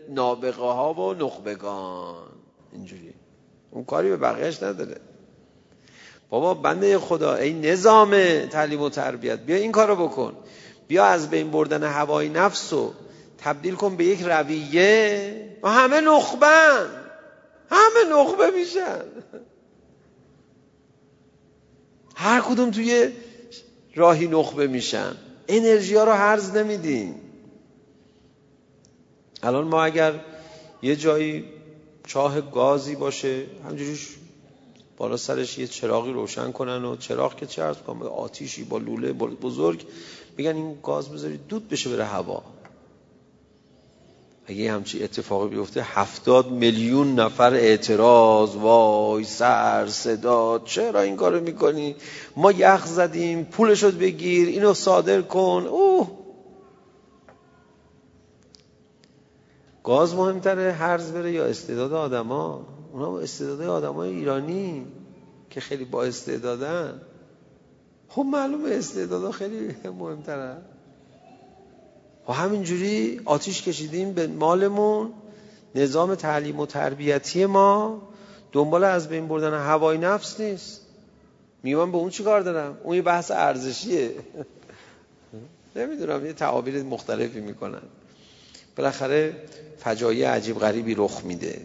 [0.08, 2.28] نابغه ها و نخبگان.
[2.72, 3.14] اینجوری
[3.70, 5.00] اون کاری به بقیهش نداره.
[6.30, 8.10] بابا بنده خدا ای نظام
[8.46, 10.36] تعلیم و تربیت بیا این کارو بکن.
[10.88, 12.92] بیا از بین بردن هوای نفس و
[13.38, 15.58] تبدیل کن به یک رویه.
[15.62, 16.86] و همه نخبن
[17.70, 19.02] همه نخبه میشن.
[22.14, 23.12] هر کدوم توی
[23.94, 25.16] راهی نخبه میشن.
[25.48, 27.14] انرژی ها رو هرز نمیدین
[29.42, 30.20] الان ما اگر
[30.82, 31.44] یه جایی
[32.06, 33.98] چاه گازی باشه همجوری
[34.98, 39.12] بالا سرش یه چراغی روشن کنن و چراغ که چه ارز کنم آتیشی با لوله
[39.12, 39.86] بزرگ.
[40.38, 42.42] بگن این گاز بذارید دود بشه بره هوا.
[44.46, 51.96] اگه همچی اتفاقی بیفته هفتاد میلیون نفر اعتراض وای سر صدا چرا این کارو می‌کنی؟
[52.36, 55.66] ما یخ زدیم پولشو بگیر اینو صادر کن.
[55.70, 56.10] اوه.
[59.84, 64.86] گاز مهمتره هرز بره یا استعداد آدما؟ اونا استعداد آدمای ایرانی
[65.50, 67.00] که خیلی با استعدادن.
[68.08, 70.56] خب معلومه استعدادا خیلی مهمتره.
[72.28, 75.12] و همینجوری آتیش کشیدیم به مالمون.
[75.74, 78.02] نظام تعلیم و تربیتی ما
[78.52, 80.80] دنبال از بین بردن هوای نفس نیست.
[81.62, 84.14] میگم به اون چی کار دارم؟ اون یه بحث ارزشیه.
[85.76, 87.82] نمی‌دونم یه تعابیر مختلفی می‌کنن.
[88.76, 89.36] بالاخره
[89.78, 91.60] فجایع عجیب غریبی رخ میده.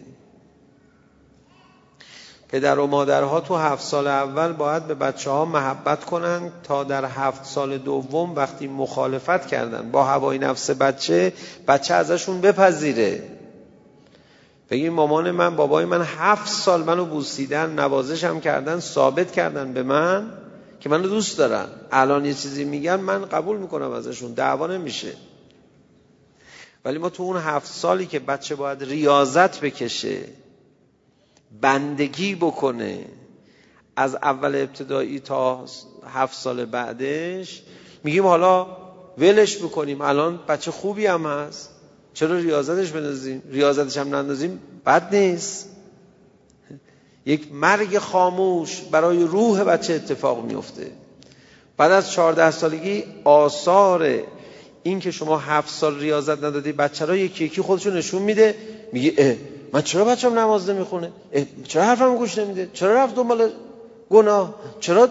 [2.48, 7.04] پدر و مادرها تو هفت سال اول باید به بچه ها محبت کنند تا در
[7.04, 9.90] هفت سال دوم وقتی مخالفت کردن.
[9.90, 11.32] با هوای نفس بچه
[11.68, 13.22] بچه ازشون بپذیره.
[14.70, 20.32] بگیم مامان من بابای من هفت سال منو بوسیدن نوازشم کردن ثابت کردن به من
[20.80, 21.66] که منو دوست دارن.
[21.92, 24.32] الان یه چیزی میگن من قبول می‌کنم ازشون.
[24.32, 25.12] دعوا نمیشه.
[26.84, 30.18] ولی ما تو اون هفت سالی که بچه باید ریاضت بکشه
[31.60, 33.04] بندگی بکنه.
[33.96, 35.64] از اول ابتدایی تا
[36.06, 37.62] هفت سال بعدش
[38.04, 38.66] میگیم حالا
[39.18, 40.00] ولش بکنیم.
[40.00, 41.70] الان بچه خوبی هم هست.
[42.14, 45.70] چرا ریاضتش بندازیم؟ ریاضتش هم نندازیم؟ بد نیست.
[47.26, 50.90] یک مرگ خاموش برای روح بچه اتفاق میفته.
[51.76, 54.22] بعد از چهارده سالگی آثار
[54.82, 58.54] این که شما هفت سال ریاضت ندادی بچه را یکی یکی خودشو نشون میده
[58.92, 59.38] میگه
[59.74, 61.12] من چرا بچم نماز نمی‌خونه؟
[61.64, 63.52] چرا حرفم گوش نمیده؟ چرا رفت دنبال
[64.10, 65.08] گناه؟ چرا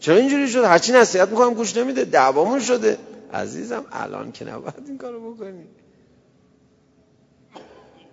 [0.00, 2.98] چرا اینجوری شد؟ هرچی نصیحت می‌کنم گوش نمیده دعوامون شده.
[3.32, 5.64] عزیزم الان که نباید این کارو بکنی.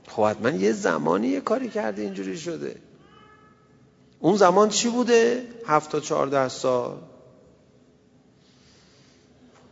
[0.08, 2.76] خب من یه زمانی یه کاری کرده اینجوری شده.
[4.20, 6.98] اون زمان چی بوده؟ هفت تا چهارده سال.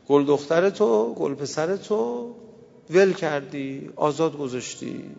[0.07, 2.31] گل دختر تو گل پسر تو
[2.89, 5.15] ول کردی آزاد گذاشتی.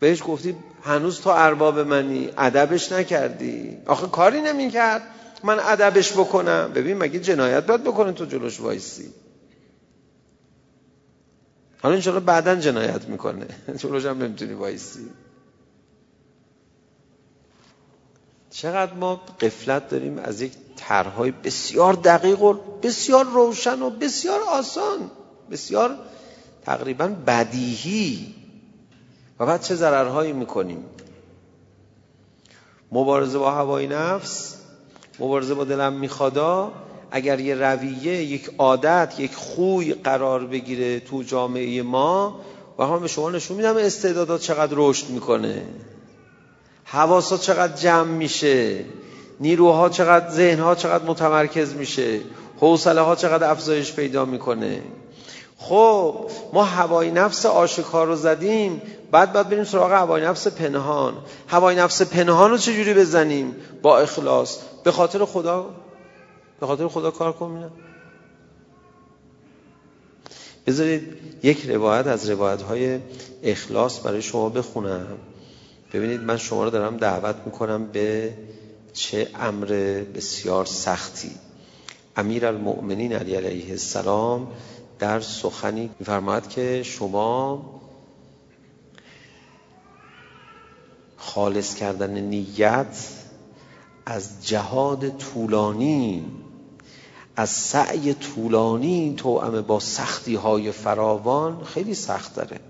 [0.00, 3.76] بهش گفتی هنوز تو ارباب منی ادبش نکردی.
[3.86, 5.02] آخه کاری نمی‌کرد.
[5.42, 6.70] من ادبش بکنم.
[6.74, 9.14] ببین مگه جنایت باید بکنه تو جلوش وایسی؟
[11.82, 13.46] حالا انشاءالله بعدا جنایت می‌کنه؟
[13.80, 15.10] جلوش هم نمی‌تونی وایسی.
[18.50, 22.52] چقدر ما غفلت داریم از یک طرحهای بسیار دقیق و
[22.82, 25.10] بسیار روشن و بسیار آسان.
[25.50, 25.98] بسیار
[26.64, 28.34] تقریبا بدیهی.
[29.44, 30.84] بعد چه ضررهایی می‌کنیم؟
[32.92, 34.56] مبارزه با هوای نفس
[35.18, 36.72] مبارزه با دلم میخوادا
[37.10, 42.40] اگر یه رویه یک عادت یک خوی قرار بگیره تو جامعه ما
[42.78, 45.62] و هم به شما نشون میدم استعدادات چقدر رشد می‌کنه.
[46.84, 48.84] حواسات چقدر جمع میشه.
[49.40, 52.20] نیروها چقدر ذهنها چقدر متمرکز میشه.
[52.60, 54.82] حوصله ها چقدر افزایش پیدا می‌کنه.
[55.68, 61.14] خب ما هوای نفس آشکار رو زدیم بعد باید بریم سراغ هوای نفس پنهان.
[61.48, 64.58] هوای نفس پنهان رو چجوری بزنیم؟ با اخلاص.
[64.84, 65.70] به خاطر خدا؟
[66.60, 67.70] به خاطر خدا کار کنیم
[70.66, 71.02] بذارید
[71.42, 72.98] یک روایت از روایت های
[73.42, 75.06] اخلاص برای شما بخونم.
[75.92, 78.32] ببینید من شما رو دارم دعوت می‌کنم به
[78.92, 79.66] چه امر
[80.14, 81.30] بسیار سختی.
[82.16, 84.46] امیر المؤمنین علی علیه السلام
[84.98, 87.64] در سخنی میفرماید که شما
[91.16, 93.08] خالص کردن نیت
[94.06, 96.24] از جهاد طولانی
[97.36, 102.60] از سعی طولانی توأمه با سختی های فراوان خیلی سخت داره.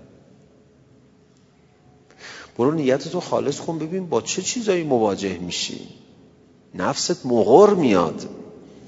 [2.57, 5.87] برو نیت تو خالص کن ببین با چه چیزایی مواجه میشی.
[6.75, 8.29] نفست مغر میاد.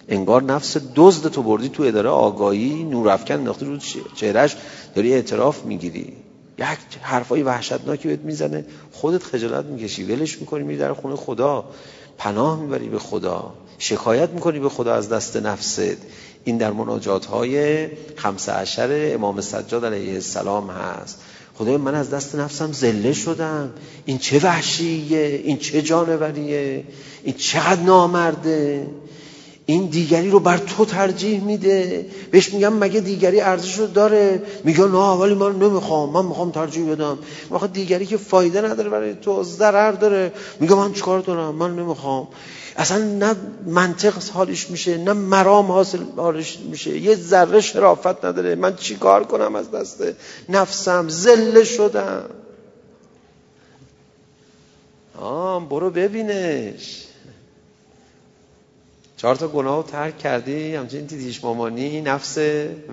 [0.08, 3.78] انگار نفس دزد تو بردی تو اداره آگاهی نور افکن انداختی رو
[4.16, 4.56] چهرش
[4.96, 6.14] داری اعتراف می‌گیری.
[6.58, 6.66] یک
[7.02, 11.66] حرفای وحشتناکی بهت می‌زنه خودت خجالت می‌کشی ولش می‌کنی میری در خونه خدا.
[12.18, 13.54] پناه می‌بری به خدا.
[13.78, 15.98] شکایت می‌کنی به خدا از دست نفست.
[16.44, 21.22] این در مناجات های خمسه عشر امام سجاد علیه السلام هست.
[21.56, 23.74] خدای من از دست نفسم زله شدم.
[24.06, 26.84] این چه وحشیه؟ این چه جانوریه؟
[27.24, 28.88] این چقدر نامرده؟
[29.70, 32.06] این دیگری رو بر تو ترجیح میده.
[32.32, 36.10] بهش میگم مگه دیگری ارزش رو داره؟ میگه نه ولی من نمی‌خوام.
[36.10, 37.18] من می‌خوام ترجیح بدم.
[37.50, 40.32] واقعا دیگری که فایده نداره برای تو ضرر داره.
[40.60, 42.28] میگه من چیکار دارم من نمی‌خوام.
[42.78, 46.98] اصلا نه منطق حالش میشه نه مرام حاصل حالش میشه.
[46.98, 48.56] یه ذره شرافت نداره.
[48.56, 50.04] من چیکار کنم از دست
[50.50, 52.30] نفسم؟ زله شدم.
[55.20, 57.07] آم برو ببینش.
[59.18, 62.38] چهار تا گناه ترک کردی همچنین تیتیش مامانی نفس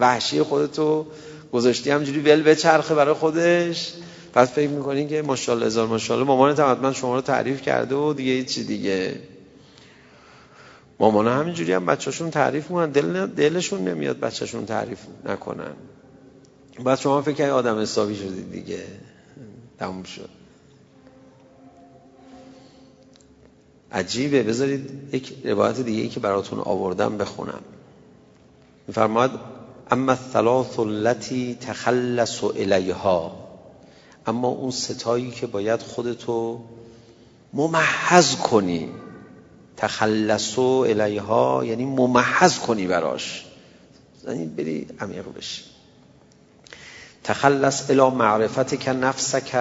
[0.00, 1.06] وحشی خودتو
[1.52, 3.92] گذاشتی همجوری ول بچرخه برای خودش.
[4.32, 6.26] پس فکر می‌کنی که ماشاءالله هزار ماشاءالله.
[6.26, 9.14] مامانت هم حتما شما رو تعریف کرده و دیگه چی دیگه.
[11.00, 12.90] مامانا همینجوری هم بچهشون تعریف می‌کنن.
[12.90, 15.72] دل دلشون نمیاد بچهشون تعریف نکنن.
[16.84, 18.82] بعد شما فکر آدم حسابی شدید دیگه.
[19.78, 20.43] تموم شد.
[23.94, 24.42] عجیبه.
[24.42, 27.60] بذارید یک روایت دیگه ای که براتون آوردم بخونم.
[28.88, 29.30] میفرماید
[29.90, 33.32] اما الثلاث التي تخلص الیها.
[34.26, 36.60] اما اون ستایی که باید خودتو
[37.52, 38.88] ممحض کنی.
[39.76, 43.44] تخلص الیها یعنی ممحض کنی براش.
[44.26, 45.62] یعنی بری عمیق بشی.
[47.24, 49.54] تخلص الی معرفت که نفسک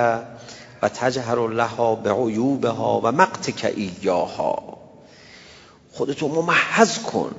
[0.84, 4.78] و تجهر لها به عیوبها و مقتک ایاها
[5.92, 7.32] خودتو ممحض کن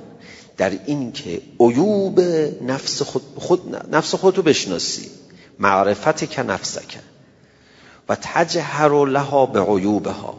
[0.57, 2.19] در این که عیوب
[2.61, 5.09] نفس, خود, خود نفس خودتو بشناسی.
[5.59, 6.97] معرفت که نفسک.
[8.09, 10.35] و تجهر لها به عیوبها.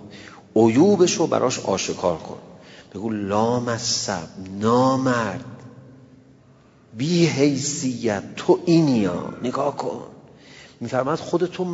[0.57, 2.39] عیوبشو براش آشکار کن.
[2.95, 4.29] بگو لامصب
[4.61, 5.45] نامرد.
[6.97, 9.29] بی حیثیت تو اینیا.
[9.43, 10.03] نگاه کن.
[10.81, 11.65] میفرماد خودتو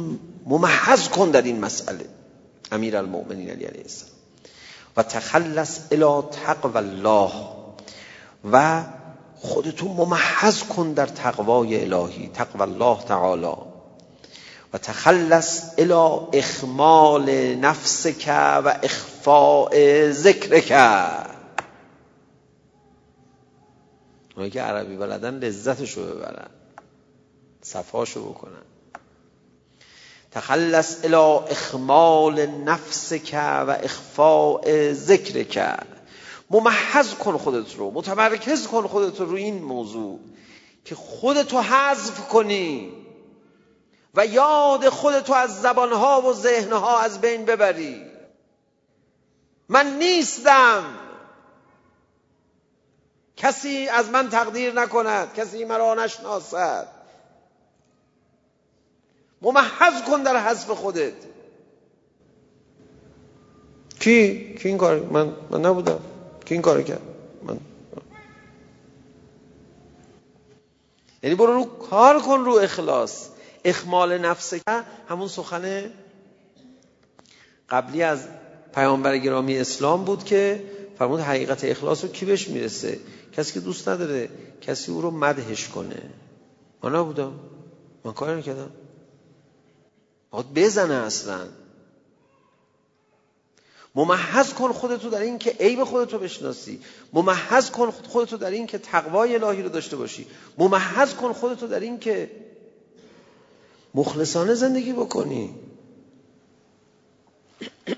[0.46, 2.04] ممحض کن در این مسئله
[2.72, 4.12] امیر المؤمنین علی علیه السلام.
[4.96, 7.32] و تخلص الى تقوى الله
[8.52, 8.84] و
[9.36, 13.56] خودتو ممحض کن در تقوای الهی تقوى الله تعالی.
[14.72, 18.24] و تخلص الى اخمال نفسک
[18.64, 19.70] و اخفاء
[20.10, 20.72] ذکرک.
[24.34, 26.48] اونایی که عربی بلدن لذتشو ببرن
[27.62, 28.71] صفاشو بکنن.
[30.34, 33.30] تخلص الى اخمال نفسک
[33.66, 35.78] و اخفاء ذکرک.
[36.50, 40.20] ممحض کن خودت رو متمرکز کن خودت رو این موضوع
[40.84, 42.92] که خودتو حذف کنی
[44.14, 48.02] و یاد خودتو از زبانها و ذهنها از بین ببری.
[49.68, 50.84] من نیستم.
[53.36, 57.01] کسی از من تقدیر نکند کسی مرا نشناسد.
[59.42, 61.12] ممحض کن در حذف خودت.
[64.00, 65.98] کی؟ کی این کار من من نبودم.
[66.44, 67.00] کی این کار کرد؟
[67.42, 67.58] من
[71.22, 73.28] یعنی برو رو کار کن رو اخلاص.
[73.64, 74.54] اخمال نفس
[75.08, 75.90] همون سخن
[77.70, 78.28] قبلی از
[78.74, 80.64] پیامبر گرامی اسلام بود که
[80.98, 82.98] فرمود حقیقت اخلاص رو کی بهش می‌رسه؟
[83.32, 84.28] کسی که دوست نداره
[84.60, 86.02] کسی او رو مدهش کنه.
[86.82, 87.32] من نبودم.
[88.04, 88.70] من کار نکردم.
[90.32, 91.48] باید بزنه اصلا.
[93.94, 96.80] ممحض کن خودتو در این که عیب خودتو بشناسی.
[97.12, 100.26] ممحض کن خودتو در این که تقوای الهی رو داشته باشی.
[100.58, 102.30] ممحض کن خودتو در این که
[103.94, 105.54] مخلصانه زندگی بکنی.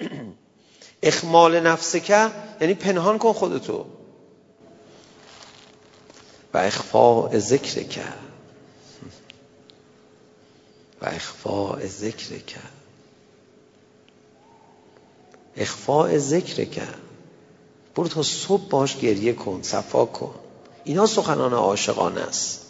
[1.02, 3.86] اخمال نفسکه یعنی پنهان کن خودتو.
[6.54, 8.33] و اخفاء ذکر کرد
[11.04, 12.72] اخفاء ذکر کرد
[15.56, 16.98] اخفاء ذکر کرد
[17.94, 20.34] برو تا صبح باش گریه کن صفا کن.
[20.84, 22.60] اینا سخنان عاشقانه است.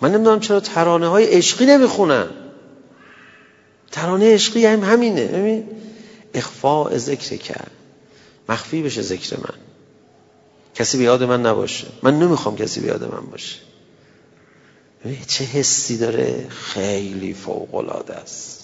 [0.00, 2.26] من نمی‌دونم چرا ترانه های عشقی نمی‌خونن.
[3.92, 5.26] ترانه عشقی هم همینه.
[5.26, 5.68] ببین
[6.34, 7.70] اخفاء ذکر کرد
[8.48, 9.54] مخفی بشه ذکر من.
[10.74, 11.86] کسی به یاد من نباشه.
[12.02, 13.56] من نمی‌خوام کسی به یاد من باشه.
[15.26, 16.46] چه حسی داره.
[16.48, 18.62] خیلی فوق العاده است.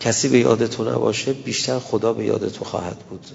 [0.00, 3.26] کسی به یاد تو نباشه بیشتر خدا به یاد تو خواهد بود.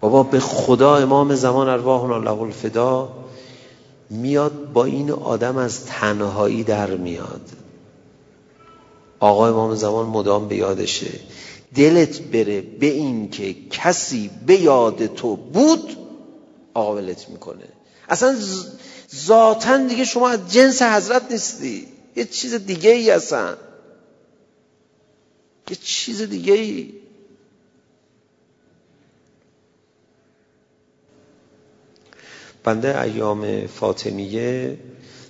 [0.00, 3.12] بابا به خدا امام زمان ارواحنا له الفدا
[4.10, 7.50] میاد با این آدم از تنهایی در میاد.
[9.20, 11.20] آقا امام زمان مدام به یادشه.
[11.74, 15.96] دلت بره به این که کسی به یاد تو بود
[16.74, 17.68] قابلت می‌کنه.
[18.10, 18.36] اصلا
[19.14, 21.88] ذاتا دیگه شما از جنس حضرت نیستی.
[22.16, 23.56] یه چیز دیگه ای هستن
[25.70, 26.92] یه چیز دیگه ای
[32.64, 34.78] بنده ایام فاطمیه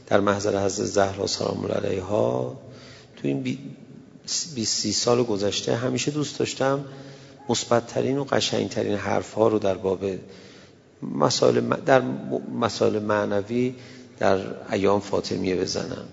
[0.07, 2.61] در محضر حضرت زهرا سلام الله علیها
[3.17, 3.59] تو این
[4.55, 6.85] 20 سال گذشته همیشه دوست داشتم
[7.49, 10.05] مثبتترین و قشنگترین حرف ها رو در باب
[11.03, 12.03] مسائل در
[12.61, 13.75] مسائل معنوی
[14.19, 14.39] در
[14.73, 16.05] ایام فاطمیه بزنم.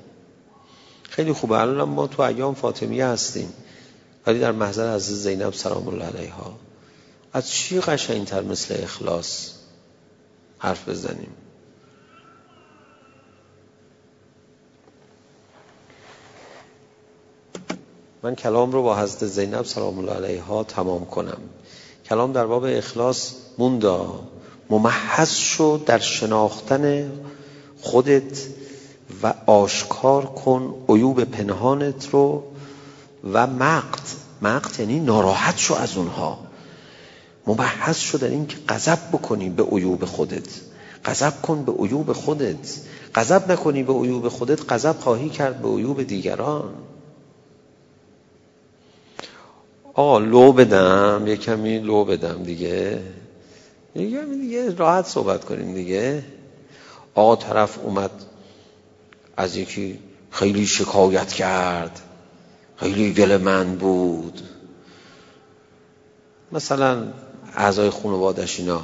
[1.03, 1.59] خیلی خوبه.
[1.59, 3.53] الان ما تو ایام فاطمیه هستیم.
[4.27, 6.53] ولی در محضر از زینب سلام الله علیها.
[7.33, 9.51] از چی قشنگتر مثل اخلاص
[10.57, 11.31] حرف بزنیم؟
[18.23, 21.37] من کلام رو با حضرت زینب سلام الله علیها تمام کنم.
[22.05, 24.27] کلام در باب اخلاص موندا
[24.69, 27.11] ممحص شو در شناختن
[27.81, 28.43] خودت
[29.23, 32.43] و آشکار کن عیوب پنهانت رو
[33.33, 34.15] و مقت.
[34.41, 36.39] مقت یعنی ناراحت شو از اونها.
[37.47, 40.47] مبحث شو در این که غضب بکنی به عیوب خودت.
[41.05, 42.79] غضب کن به عیوب خودت.
[43.15, 46.73] غضب نکنی به عیوب خودت غضب خواهی کرد به عیوب دیگران.
[49.93, 51.23] آقا لو بدم.
[51.27, 52.99] یه کمی لو بدم دیگه.
[53.97, 56.23] دیگه دیگه راحت صحبت کنیم دیگه.
[57.15, 58.11] آقا طرف اومد
[59.37, 59.99] از یکی
[60.31, 61.99] خیلی شکایت کرد.
[62.75, 64.41] خیلی دل من بود.
[66.51, 67.13] مثلا
[67.55, 68.81] اعضای خانوادش اینا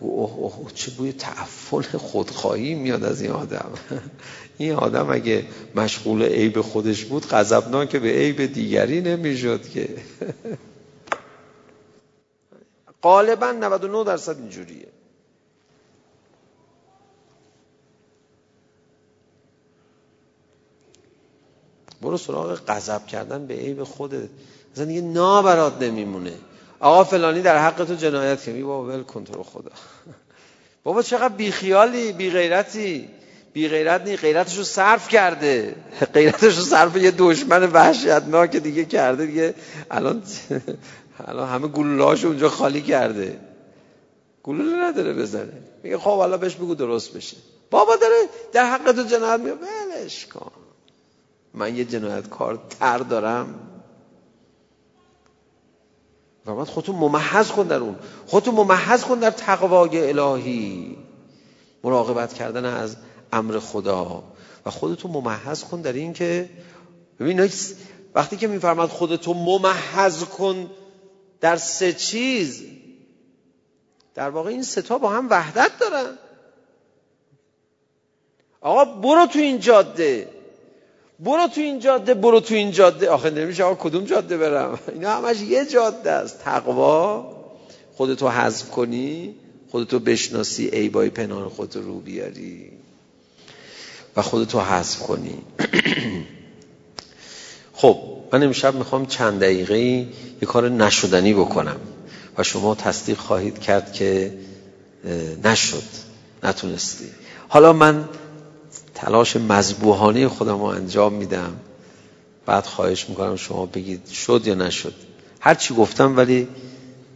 [0.00, 3.70] اوه اوه چه بوی تعفن خودخواهی میاد از این آدم.
[4.58, 9.88] این آدم اگه مشغول عیب خودش بود غضبناک به عیب دیگری نمی‌شد که.
[13.02, 14.88] غالبا 99 درصد اینجوریه.
[22.02, 24.28] برو سراغ غضب کردن به عیب خودت.
[24.72, 26.32] مثلا دیگه نابرات نمیمونه.
[26.80, 29.70] آقا فلانی در حق تو جنایت کنی بابا ول کن تو رو خدا.
[30.84, 33.08] بابا چقدر بیخیالی بی غیرتی
[33.52, 35.74] بی غیرت نی غیرتشو صرف کرده.
[36.14, 39.26] غیرتشو صرف یه دشمن وحشتناک دیگه کرده.
[39.26, 39.54] دیگه
[39.90, 40.22] الان
[41.24, 43.40] الان همه گلولهاشو اونجا خالی کرده.
[44.42, 45.62] گلوله نداره بزنه.
[45.82, 47.36] میگه خب حالا بهش بگو درست بشه.
[47.70, 48.14] بابا داره
[48.52, 50.50] در حق تو جنایت میگه ولش کن.
[51.54, 53.54] من یه جنایت کار تر دارم.
[56.46, 57.96] و خودتو ممحض کن در اون.
[58.26, 60.96] خودتو ممحض کن در تقوای الهی.
[61.84, 62.96] مراقبت کردن از
[63.32, 64.22] امر خدا.
[64.66, 66.50] و خودتو ممحض کن در این که
[67.20, 67.50] ببین
[68.14, 70.70] وقتی که میفرماد خودتو ممحض کن
[71.40, 72.62] در سه چیز
[74.14, 76.18] در واقع این ستا با هم وحدت دارن.
[78.60, 80.28] آقا برو تو این جاده
[81.20, 83.10] برو تو این جاده برو تو این جاده.
[83.10, 86.38] آخه نمیشه آقا کدوم جاده برم؟ اینا همش یه جاده است.
[86.38, 87.34] تقوا
[87.94, 89.34] خودتو حذف کنی
[89.70, 92.72] خودتو بشناسی ایبای پنهان خودتو رو بیاری.
[94.16, 95.38] و خودتو حذف کنی.
[97.74, 101.76] خب من امشب می‌خوام چند دقیقه یه کار نشدنی بکنم
[102.38, 104.38] و شما تصدیق خواهید کرد که
[105.44, 105.82] نشد
[106.42, 107.04] نتونستی.
[107.48, 108.08] حالا من
[108.94, 111.56] تلاش مذبوحانه خودم رو انجام میدم.
[112.46, 114.94] بعد خواهش می‌کنم شما بگید شد یا نشد.
[115.40, 116.48] هر چی گفتم ولی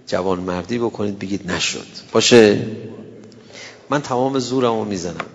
[0.07, 1.87] جوان مردی بکنید بگید نشد.
[2.13, 2.67] باشه؟
[3.91, 5.27] من تمام زورم رو می‌زنم.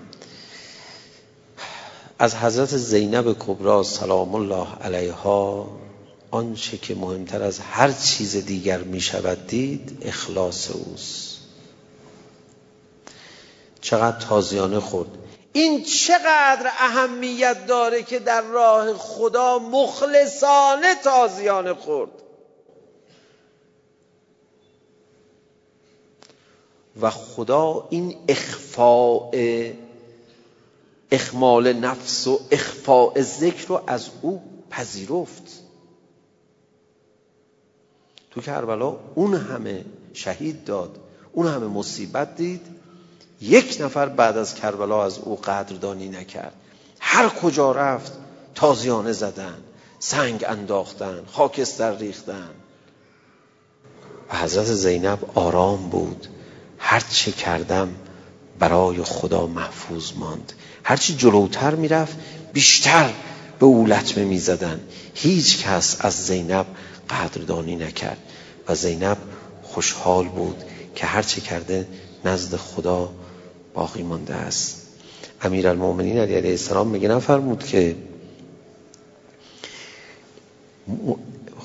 [2.20, 5.68] از حضرت زینب کبرا سلام الله علیها
[6.32, 11.38] آنچه که مهمتر از هر چیز دیگر می شود دید اخلاص اوست.
[13.82, 15.10] چقدر تازیانه خورد.
[15.54, 22.12] این چقدر اهمیت داره که در راه خدا مخلصانه تازیانه خورد.
[27.02, 29.32] و خدا این اخفاء
[31.12, 35.44] اخمال نفس و اخفاء ذکر رو از او پذیرفت.
[38.32, 41.00] تو کربلا اون همه شهید داد
[41.32, 42.62] اون همه مصیبت دید.
[43.42, 46.54] یک نفر بعد از کربلا از او قدردانی نکرد.
[47.00, 48.12] هر کجا رفت
[48.56, 49.58] تازیانه زدن
[50.00, 52.50] سنگ انداختن خاکستر ریختن.
[54.30, 56.28] و حضرت زینب آرام بود.
[56.78, 57.96] هر چه کردم
[58.60, 60.54] برای خدا محفوظ ماند.
[60.88, 62.18] هرچی جلوتر می‌رفت
[62.54, 63.10] بیشتر
[63.60, 64.80] به او لطمه می‌زدن.
[65.14, 66.66] هیچ کس از زینب
[67.10, 68.18] قدردانی نکرد
[68.68, 69.18] و زینب
[69.64, 70.64] خوشحال بود
[70.96, 71.88] که هرچه کرده
[72.26, 73.10] نزد خدا
[73.74, 74.82] باقی مانده است.
[75.42, 77.96] امیر المومنین علیه السلام میگه نفرمود که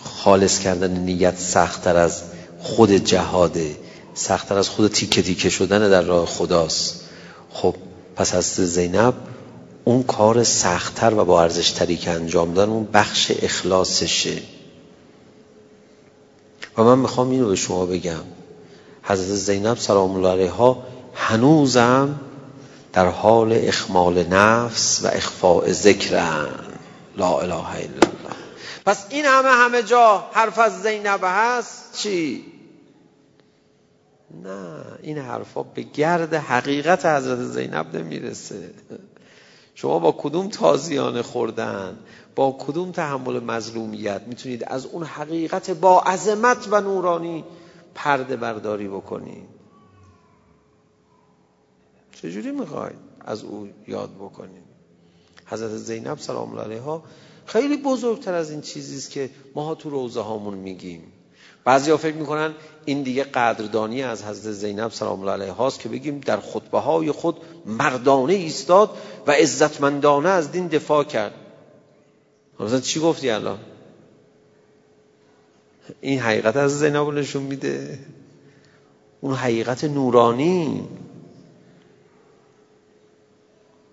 [0.04, 2.22] خالص کردن نیت سختتر از
[2.60, 3.76] خود جهاده
[4.14, 7.00] سختتر از خود تیکه تیکه شدن در راه خداست.
[7.52, 7.74] خب
[8.16, 9.14] پس از زینب
[9.84, 14.42] اون کار سختتر و با ارزشتری که انجام دادن اون بخش اخلاصشه.
[16.78, 18.24] و من می‌خوام اینو به شما بگم.
[19.02, 20.82] حضرت زینب سلام الله علیها
[21.14, 22.20] هنوزم
[22.92, 26.48] در حال اخمال نفس و اخفاء ذکرن.
[27.16, 28.36] لا اله الا الله.
[28.86, 32.51] پس این همه همه جا حرف از زینب هست چی؟
[34.44, 38.70] نه این حرفا به گرد حقیقت حضرت زینب نمی‌رسه.
[39.74, 41.98] شما با کدوم تازیانه خوردن؟
[42.34, 47.44] با کدوم تحمل مظلومیت؟ می‌تونید از اون حقیقت با عظمت و نورانی
[47.94, 49.48] پرده برداری بکنید.
[52.12, 54.62] چجوری می‌خواید از او یاد بکنید؟
[55.46, 57.02] حضرت زینب سلام الله علیها
[57.46, 61.11] خیلی بزرگتر از این چیزی است که ما تو روزه هامون میگیم.
[61.64, 62.54] بعضی فکر می‌کنن
[62.84, 67.12] این دیگه قدردانی از حضرت زینب سلام الله علیها هاست که بگیم در خطبه های
[67.12, 67.36] خود
[67.66, 68.90] مردانه ایستاد
[69.26, 71.34] و عزتمندانه از دین دفاع کرد.
[72.60, 73.58] مثلا چی گفتی الان؟
[76.00, 77.98] این حقیقت از زینب نشون میده.
[79.20, 80.88] اون حقیقت نورانی.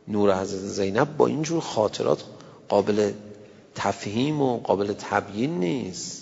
[0.08, 2.24] نور حضرت زینب با اینجور خاطرات
[2.70, 3.12] قابل
[3.76, 6.19] تفهیم و قابل تبیین نیست.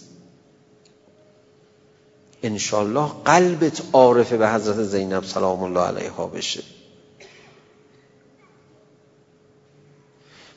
[2.44, 6.64] انشالله قلبت عارفه به حضرت زینب سلام الله علیها بشه.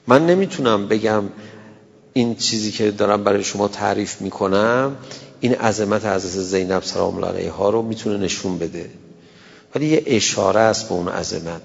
[0.07, 1.25] من نمی‌تونم بگم
[2.13, 4.97] این چیزی که دارم برای شما تعریف می‌کنم
[5.41, 8.91] این عظمت حضرت زینب سلام الله علیها رو می‌تونه نشون بده.
[9.75, 11.63] ولی یه اشاره است به اون عظمت.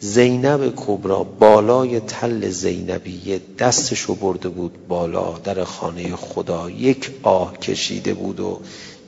[0.00, 6.70] زینب کبرا بالای تل زینبیه دستشو برده بود بالا در خانه خدا.
[6.70, 8.60] یک آه کشیده بود و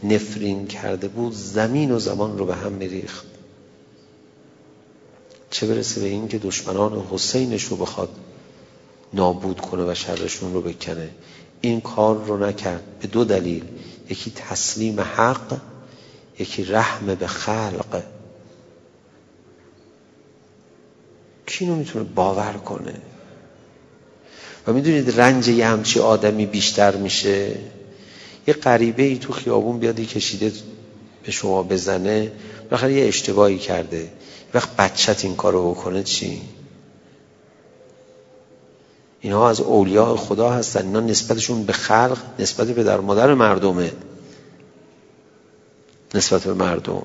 [0.05, 3.27] نفرین کرده بود زمین و زمان رو به هم میریخت.
[5.51, 8.09] چه برسه به این که دشمنان حسینش رو بخواد
[9.13, 11.09] نابود کنه و شرشون رو بکنه.
[11.61, 12.83] این کار رو نکرد.
[13.01, 13.65] به دو دلیل.
[14.11, 15.61] یکی تسلیم حق
[16.39, 18.03] یکی رحم به خلق.
[21.47, 22.95] کی می‌تونه باور کنه.
[24.67, 27.57] و می‌دونید رنج یه همچی آدمی بیشتر میشه؟
[28.47, 30.53] یه غریبه ای تو خیابون بیاد کشیده
[31.25, 32.33] به شما بزنه.
[32.71, 34.13] بالاخره یه اشتباهی کرده.
[34.55, 36.43] وقت بچت این کارو بکنه چی؟
[39.21, 40.87] اینها از اولیاء خدا هستن.
[40.87, 43.93] اینا نسبتشون به خلق نسبت به در مادر مردمه.
[46.15, 47.03] نسبت به مردم.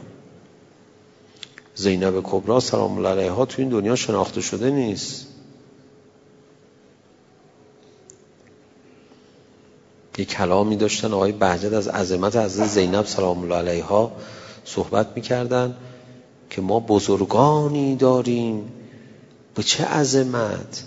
[1.75, 5.28] زینب کبرا سلام الله علیها تو این دنیا شناخته شده نیست.
[10.19, 11.13] یه کلامی داشتن.
[11.13, 14.11] آقای بهجت از عظمت از زینب سلام الله علیها
[14.65, 15.75] صحبت می‌کردن
[16.49, 18.71] که ما بزرگانی داریم.
[19.55, 20.83] به چه عظمت؟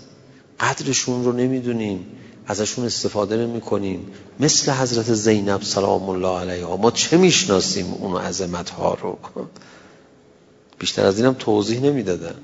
[0.59, 2.05] قدرشون رو نمی‌دونیم.
[2.47, 6.77] ازشون استفاده نمی کنیم مثل حضرت زینب سلام الله علیها.
[6.77, 9.17] ما چه می‌شناسیم اون عظمت ها رو؟
[10.79, 12.35] بیشتر از اینم توضیح نمی‌دادن.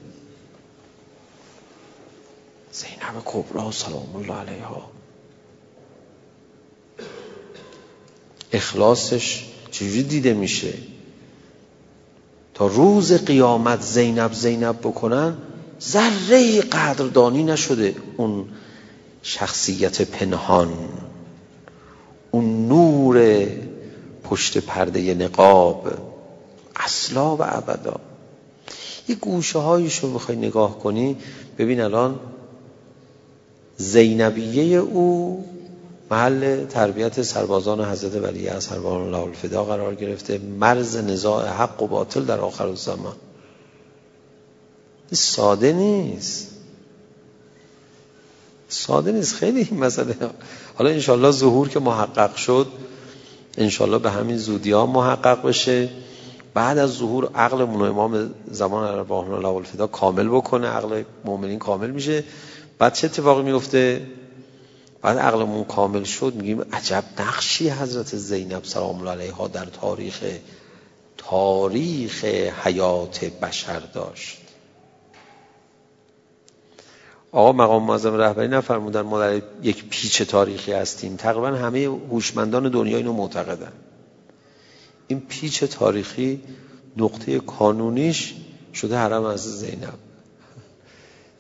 [2.72, 4.99] زینب کبرا سلام الله علیها.
[8.54, 10.74] اخلاصش چجوری دیده میشه؟
[12.54, 15.38] تا روز قیامت زینب زینب بکنن
[15.82, 18.46] ذره قدردانی نشده اون
[19.24, 20.74] شخصیت پنهان
[22.32, 23.48] اون نور
[24.24, 25.88] پشت پرده نقاب
[26.76, 28.00] اصلا و ابدا.
[29.08, 31.18] یه گوشه هایش بخوای نگاه کنی
[31.58, 32.20] ببین الان
[33.78, 35.46] زینبیه او
[36.12, 40.38] محل تربیت سربازان حضرت ولی از سربازان الله الفدا قرار گرفته.
[40.38, 43.16] مرز نزاع حق و باطل در آخر زمان
[45.12, 46.48] ساده نیست.
[48.70, 49.36] ساده نیست.
[49.36, 50.16] خیلی این مسئله.
[50.76, 52.68] حالا انشالله ظهور که محقق شد
[53.58, 55.90] انشالله به همین زودی ها محقق بشه.
[56.54, 60.68] بعد از ظهور عقلمون امام زمان ارواحنا الله الفدا کامل بکنه.
[60.68, 62.24] عقل مؤمنین کامل میشه.
[62.80, 64.08] بعد چه اتفاقی میفته؟
[65.02, 70.24] بعد عقلمون کامل شد میگیم عجب نقشی حضرت زینب سلام الله علیها در تاریخ
[71.18, 72.26] تاریخ
[72.64, 74.38] حیات بشر داشت.
[77.32, 81.16] آقا مقام معظم رهبری نفرمودن ما در یک پیچ تاریخی هستیم.
[81.16, 83.72] تقریبا همه هوشمندان دنیا اینو معتقدن.
[85.08, 86.42] این پیچ تاریخی
[86.98, 88.34] نقطه کانونیش
[88.74, 89.98] شده حرم از زینب.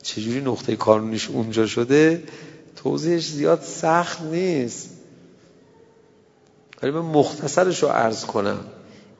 [0.03, 2.23] چجوری نقطه کانونیش اونجا شده؟
[2.83, 4.89] توضیحش زیاد سخت نیست.
[6.81, 8.59] ولی من مختصرش رو عرض کنم.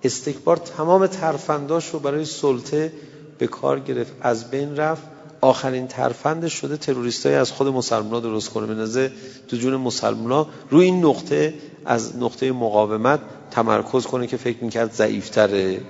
[0.04, 2.94] استکبار تمام ترفنداش رو برای سلطه
[3.38, 4.14] به کار گرفت.
[4.22, 5.04] از بین رفت.
[5.42, 8.68] آخرین ترفندش شده تروریستای از خود مسلمان درست کنه.
[8.68, 9.12] بنازه
[9.48, 11.54] تو جون مسلمان روی این نقطه
[11.86, 13.20] از نقطه مقاومت
[13.52, 15.82] تمرکز کنه که فکر می‌کرد ضعیفتره.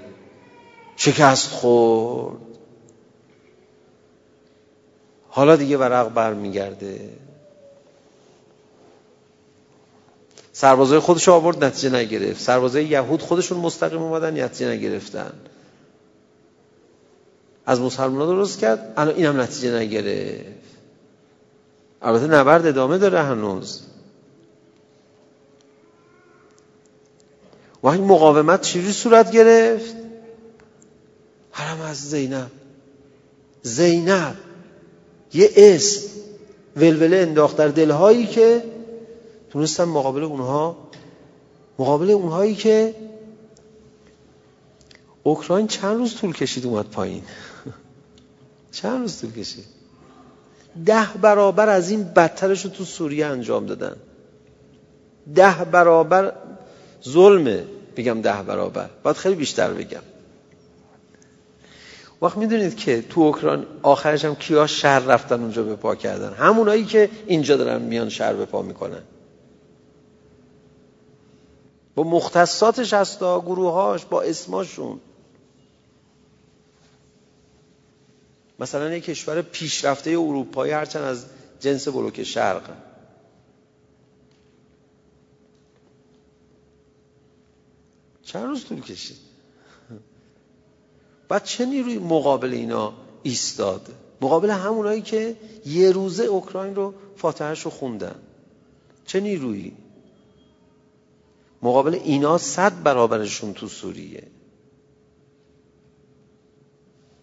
[0.95, 2.37] شکست خورد.
[5.29, 7.09] حالا دیگه ورق برمیگرده.
[10.59, 12.41] سربازای خودش آورد نتیجه نگرفت.
[12.41, 15.33] سربازای یهود خودشون مستقیم اومدن نتیجه نگرفتن.
[17.65, 20.45] از مسلمان درست کرد الان اینم نتیجه نگرفت.
[22.01, 23.81] البته نبرد ادامه داره هنوز.
[27.83, 29.95] و این مقاومت چجوری صورت گرفت؟
[31.51, 32.51] حرم از زینب.
[33.61, 34.35] زینب
[35.33, 36.07] یه اسم
[36.77, 38.63] ولوله انداخت در دلهایی که
[39.49, 40.77] تونستن مقابل اونها.
[41.79, 42.95] مقابل اونهایی که
[45.23, 47.23] اوکراین چند روز طول کشید اومد پایین؟
[48.71, 49.65] چند روز طول کشید؟
[50.85, 53.95] ده برابر از این بدترش رو تو سوریه انجام دادن.
[55.35, 56.33] ده برابر
[57.09, 57.63] ظلمه
[57.97, 58.89] بگم ده برابر.
[59.03, 60.01] باید خیلی بیشتر بگم.
[62.21, 66.85] وقت می‌دونید که تو اوکراین آخرش هم کیا شهر رفتن اونجا به پا کردن؟ همونایی
[66.85, 69.01] که اینجا دارن میان شهر به پا می‌کنن.
[71.99, 74.99] با مختصاتش هستا گروهاش با اسماشون.
[78.59, 81.25] مثلا یک کشور پیشرفته اروپایی هرچند از
[81.59, 82.69] جنس بلوک شرق.
[88.23, 89.17] چند روز طول کشید؟
[91.29, 92.93] بعد چه نیروی مقابل اینا
[93.23, 98.15] ایستاد؟ مقابل همونایی که یه روزه اوکراین رو فاتحش رو خوندن.
[99.05, 99.88] چه نیرویی؟
[101.61, 104.23] مقابل اینا صد برابرشون تو سوریه.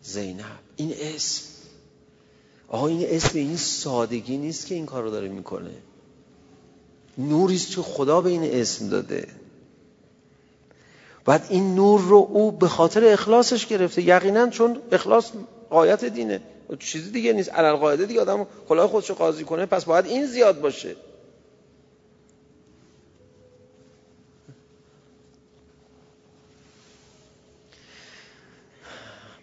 [0.03, 0.45] زینب
[0.77, 1.43] این اسم.
[2.69, 5.71] آقا این اسم این سادگی نیست که این کار رو داره می‌کنه.
[7.19, 9.29] نوریست که خدا به این اسم داده.
[11.25, 14.03] بعد این نور رو او به خاطر اخلاصش گرفته.
[14.03, 15.31] یقینا چون اخلاص
[15.71, 16.41] قایت دینه.
[16.79, 17.51] چیزی دیگه نیست.
[17.51, 20.97] علل قاعده دیگه آدم کلاه خودشو قاضی کنه پس باید این زیاد باشه.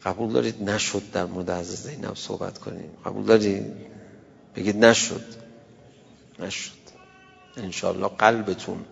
[0.05, 2.89] قبول دارید؟ نشد در مورد حضرت زینب صحبت کنیم.
[3.05, 3.73] قبول دارید؟
[4.55, 5.23] بگید نشد.
[6.39, 6.83] نشد.
[7.57, 8.85] انشالله قلبتون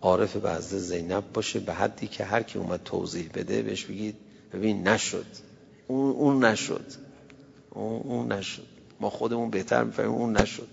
[0.00, 4.16] عارف به حضرت زینب باشه به حدی که هر کی اومد توضیح بده بهش بگید
[4.52, 5.26] ببین نشد.
[5.86, 6.92] اون, اون نشد.
[7.70, 8.66] اون, اون نشد.
[9.00, 10.68] ما خودمون بهتر می‌فهمیم اون نشد.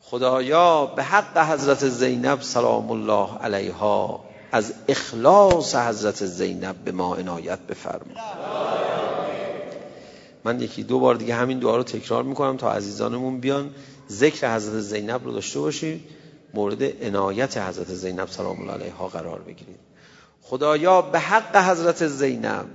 [0.00, 7.58] خدایا به حق حضرت زینب سلام الله علیها از اخلاص حضرت زینب به ما عنایت
[7.58, 8.14] بفرما.
[10.44, 13.70] من یکی دو بار دیگه همین دعا رو تکرار می‌کنم تا عزیزانمون بیان
[14.10, 16.04] ذکر حضرت زینب رو داشته باشیم
[16.54, 19.78] مورد عنایت حضرت زینب سلام الله علیها قرار بگیرید.
[20.42, 22.66] خدایا به حق حضرت زینب.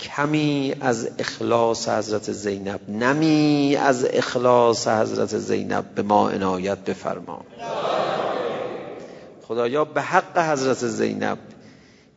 [0.00, 7.44] کمی از اخلاص حضرت زینب نمی از اخلاص حضرت زینب به ما عنایت بفرما.
[9.48, 11.38] خدایا به حق حضرت زینب.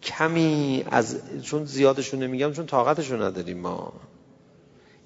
[0.04, 3.94] کمی از چون زیادشون نمیگم چون طاقتشون نداریم ما.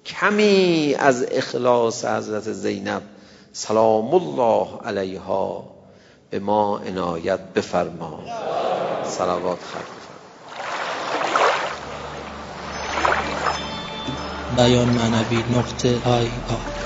[0.06, 3.02] کمی از اخلاص حضرت زینب.
[3.52, 5.64] سلام الله علیها.
[6.30, 8.20] به ما عنایت بفرما.
[9.04, 9.96] صلوات خلق
[14.56, 16.85] بیان معنوی نقطه آی آ.